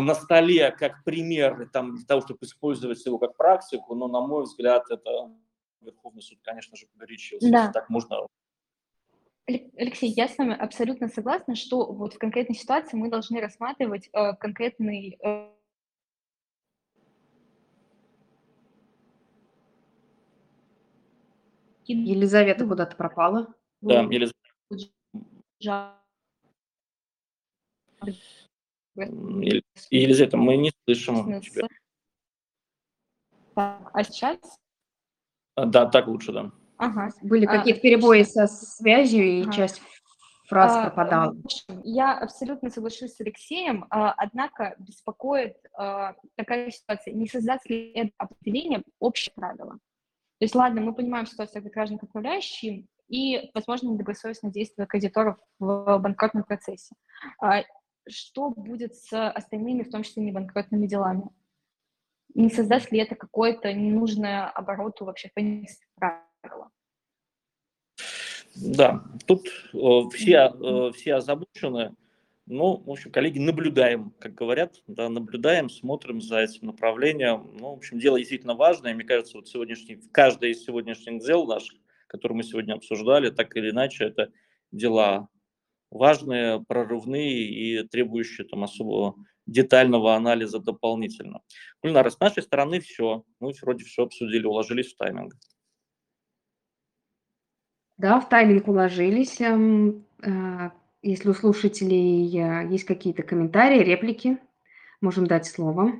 на 0.00 0.14
столе 0.14 0.70
как 0.70 1.04
пример 1.04 1.68
там, 1.72 1.96
для 1.96 2.04
того, 2.06 2.20
чтобы 2.20 2.40
использовать 2.42 3.04
его 3.04 3.18
как 3.18 3.36
практику, 3.36 3.94
но, 3.94 4.08
на 4.08 4.20
мой 4.20 4.44
взгляд, 4.44 4.84
это 4.90 5.30
Верховный 5.80 6.22
суд, 6.22 6.38
конечно 6.42 6.76
же, 6.76 6.86
погорячился. 6.86 7.50
Да. 7.50 7.70
Так 7.72 7.90
можно 7.90 8.26
Алексей, 9.46 10.08
я 10.08 10.26
с 10.26 10.38
вами 10.38 10.54
абсолютно 10.54 11.08
согласна, 11.08 11.54
что 11.54 11.92
вот 11.92 12.14
в 12.14 12.18
конкретной 12.18 12.56
ситуации 12.56 12.96
мы 12.96 13.10
должны 13.10 13.40
рассматривать 13.40 14.08
э, 14.12 14.34
конкретный 14.36 15.18
э, 15.22 15.50
Елизавета 21.84 22.66
куда-то 22.66 22.96
пропала. 22.96 23.52
Да, 23.82 24.00
Елизавета. 24.00 24.34
Елизавета, 28.96 30.36
мы 30.36 30.56
не 30.56 30.72
слышим 30.84 31.40
тебя. 31.40 31.68
А 33.56 34.04
сейчас? 34.04 34.38
А, 35.54 35.66
да, 35.66 35.86
так 35.86 36.08
лучше, 36.08 36.32
да. 36.32 36.50
Ага. 36.76 37.10
Были 37.22 37.46
а, 37.46 37.58
какие-то 37.58 37.80
перебои 37.80 38.22
со 38.22 38.46
связью, 38.46 39.24
и 39.24 39.42
ага. 39.42 39.52
часть 39.52 39.80
фраз 40.48 40.72
а, 40.74 40.82
пропадала. 40.90 41.36
Я 41.84 42.18
абсолютно 42.18 42.70
соглашусь 42.70 43.14
с 43.14 43.20
Алексеем, 43.20 43.86
а, 43.90 44.12
однако 44.12 44.74
беспокоит 44.78 45.56
а, 45.76 46.14
такая 46.36 46.70
ситуация. 46.70 47.14
Не 47.14 47.28
создаст 47.28 47.68
ли 47.68 47.92
это 47.92 48.10
определение 48.18 48.82
общее 48.98 49.32
правило? 49.34 49.78
То 50.38 50.44
есть, 50.44 50.54
ладно, 50.54 50.80
мы 50.80 50.94
понимаем 50.94 51.26
ситуацию 51.26 51.60
арбитражных 51.60 52.02
управляющих 52.02 52.84
и, 53.08 53.50
возможно, 53.54 53.90
недобросовестное 53.90 54.50
действие 54.50 54.86
кредиторов 54.86 55.38
в 55.58 55.98
банкротном 55.98 56.42
процессе. 56.42 56.94
Что 58.08 58.50
будет 58.50 58.94
с 58.94 59.28
остальными, 59.30 59.82
в 59.82 59.90
том 59.90 60.02
числе 60.02 60.22
не 60.22 60.32
банкротными 60.32 60.86
делами? 60.86 61.30
Не 62.34 62.50
создаст 62.50 62.90
ли 62.90 62.98
это 62.98 63.14
какое-то 63.14 63.72
ненужное 63.72 64.48
обороту 64.48 65.04
вообще 65.04 65.28
в 65.28 65.34
принципе 65.34 65.86
правила? 65.94 66.70
Да, 68.56 69.04
тут 69.26 69.48
э, 69.72 69.78
все, 70.12 70.52
э, 70.52 70.92
все 70.92 71.14
озабочены. 71.14 71.94
Ну, 72.46 72.76
в 72.84 72.90
общем, 72.90 73.10
коллеги, 73.10 73.38
наблюдаем, 73.38 74.12
как 74.18 74.34
говорят, 74.34 74.82
да, 74.86 75.08
наблюдаем, 75.08 75.70
смотрим 75.70 76.20
за 76.20 76.40
этим 76.40 76.66
направлением. 76.66 77.56
Ну, 77.58 77.70
в 77.70 77.78
общем, 77.78 77.98
дело 77.98 78.18
действительно 78.18 78.54
важное. 78.54 78.94
Мне 78.94 79.04
кажется, 79.04 79.38
вот 79.38 79.48
сегодняшний, 79.48 79.98
каждое 80.12 80.50
из 80.50 80.62
сегодняшних 80.62 81.24
дел 81.24 81.46
наших, 81.46 81.78
которые 82.06 82.36
мы 82.36 82.42
сегодня 82.42 82.74
обсуждали, 82.74 83.30
так 83.30 83.56
или 83.56 83.70
иначе, 83.70 84.04
это 84.04 84.30
дела 84.72 85.28
важные, 85.94 86.62
прорывные 86.66 87.44
и 87.44 87.88
требующие 87.88 88.46
там 88.46 88.64
особого 88.64 89.14
детального 89.46 90.14
анализа 90.14 90.58
дополнительно. 90.58 91.40
Гульнара, 91.82 92.10
с 92.10 92.18
нашей 92.18 92.42
стороны 92.42 92.80
все. 92.80 93.24
Мы 93.40 93.52
вроде 93.62 93.84
все 93.84 94.04
обсудили, 94.04 94.46
уложились 94.46 94.92
в 94.92 94.96
тайминг. 94.96 95.34
Да, 97.96 98.20
в 98.20 98.28
тайминг 98.28 98.66
уложились. 98.66 99.40
Эм, 99.40 100.04
э, 100.22 100.70
если 101.02 101.28
у 101.28 101.34
слушателей 101.34 102.26
э, 102.36 102.68
есть 102.70 102.84
какие-то 102.84 103.22
комментарии, 103.22 103.84
реплики, 103.84 104.38
можем 105.00 105.26
дать 105.26 105.46
слово. 105.46 105.92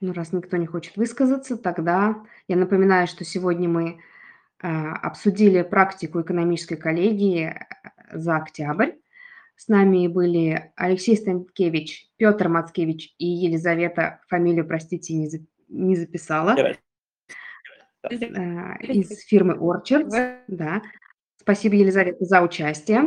Ну, 0.00 0.12
раз 0.12 0.32
никто 0.32 0.56
не 0.56 0.66
хочет 0.66 0.96
высказаться, 0.96 1.56
тогда 1.56 2.26
я 2.48 2.56
напоминаю, 2.56 3.06
что 3.06 3.24
сегодня 3.24 3.68
мы 3.68 3.90
а, 3.90 4.11
обсудили 4.68 5.62
практику 5.62 6.20
экономической 6.22 6.76
коллегии 6.76 7.46
э, 7.46 8.18
за 8.18 8.36
октябрь. 8.36 8.92
С 9.56 9.68
нами 9.68 10.08
были 10.08 10.72
Алексей 10.76 11.16
Станкевич, 11.16 12.08
Петр 12.16 12.48
Мацкевич 12.48 13.14
и 13.18 13.26
Елизавета, 13.26 14.20
фамилию, 14.28 14.66
простите, 14.66 15.14
не, 15.14 15.28
за- 15.28 15.44
не 15.68 15.94
записала, 15.96 16.54
Давай. 16.56 16.78
а, 18.02 18.76
из 18.82 19.20
фирмы 19.26 19.54
Orchards. 19.54 20.38
Да. 20.48 20.82
Спасибо, 21.36 21.74
Елизавета, 21.76 22.24
за 22.24 22.40
участие. 22.42 23.02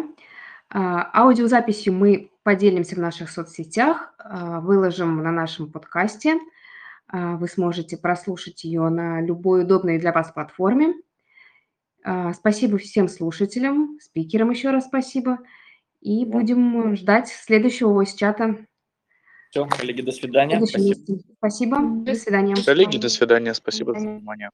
А, 0.70 1.10
Аудиозаписью 1.14 1.93
мы 1.93 2.32
поделимся 2.43 2.95
в 2.95 2.99
наших 2.99 3.30
соцсетях, 3.30 4.14
а, 4.20 4.60
выложим 4.62 5.22
на 5.24 5.32
нашем 5.32 5.72
подкасте. 5.72 6.36
А, 7.08 7.36
Вы 7.38 7.47
сможете 7.47 7.97
прослушать 7.97 8.64
ее 8.64 8.89
на 8.89 9.22
любой 9.22 9.64
удобной 9.64 9.99
для 9.99 10.12
вас 10.12 10.32
платформе. 10.32 10.95
А, 12.08 12.34
Спасибо 12.34 12.78
всем 12.78 13.08
слушателям, 13.08 13.97
спикерам 13.99 14.51
еще 14.51 14.70
раз 14.70 14.86
спасибо. 14.86 15.39
И 16.01 16.24
Да. 16.24 16.34
будем 16.34 16.95
ждать 16.95 17.30
следующего 17.30 17.99
voice-чата 17.99 18.64
Все, 19.49 19.66
коллеги, 19.66 20.01
до 20.01 20.12
свидания. 20.12 20.64
Спасибо. 20.64 21.20
Спасибо. 21.38 21.78
До 21.82 22.14
свидания. 22.14 22.56
Коллеги, 22.64 22.97
до 22.97 23.10
свидания. 23.10 23.53
Спасибо 23.56 23.93
за 23.93 23.99
свидания. 23.99 24.18
внимание. 24.20 24.49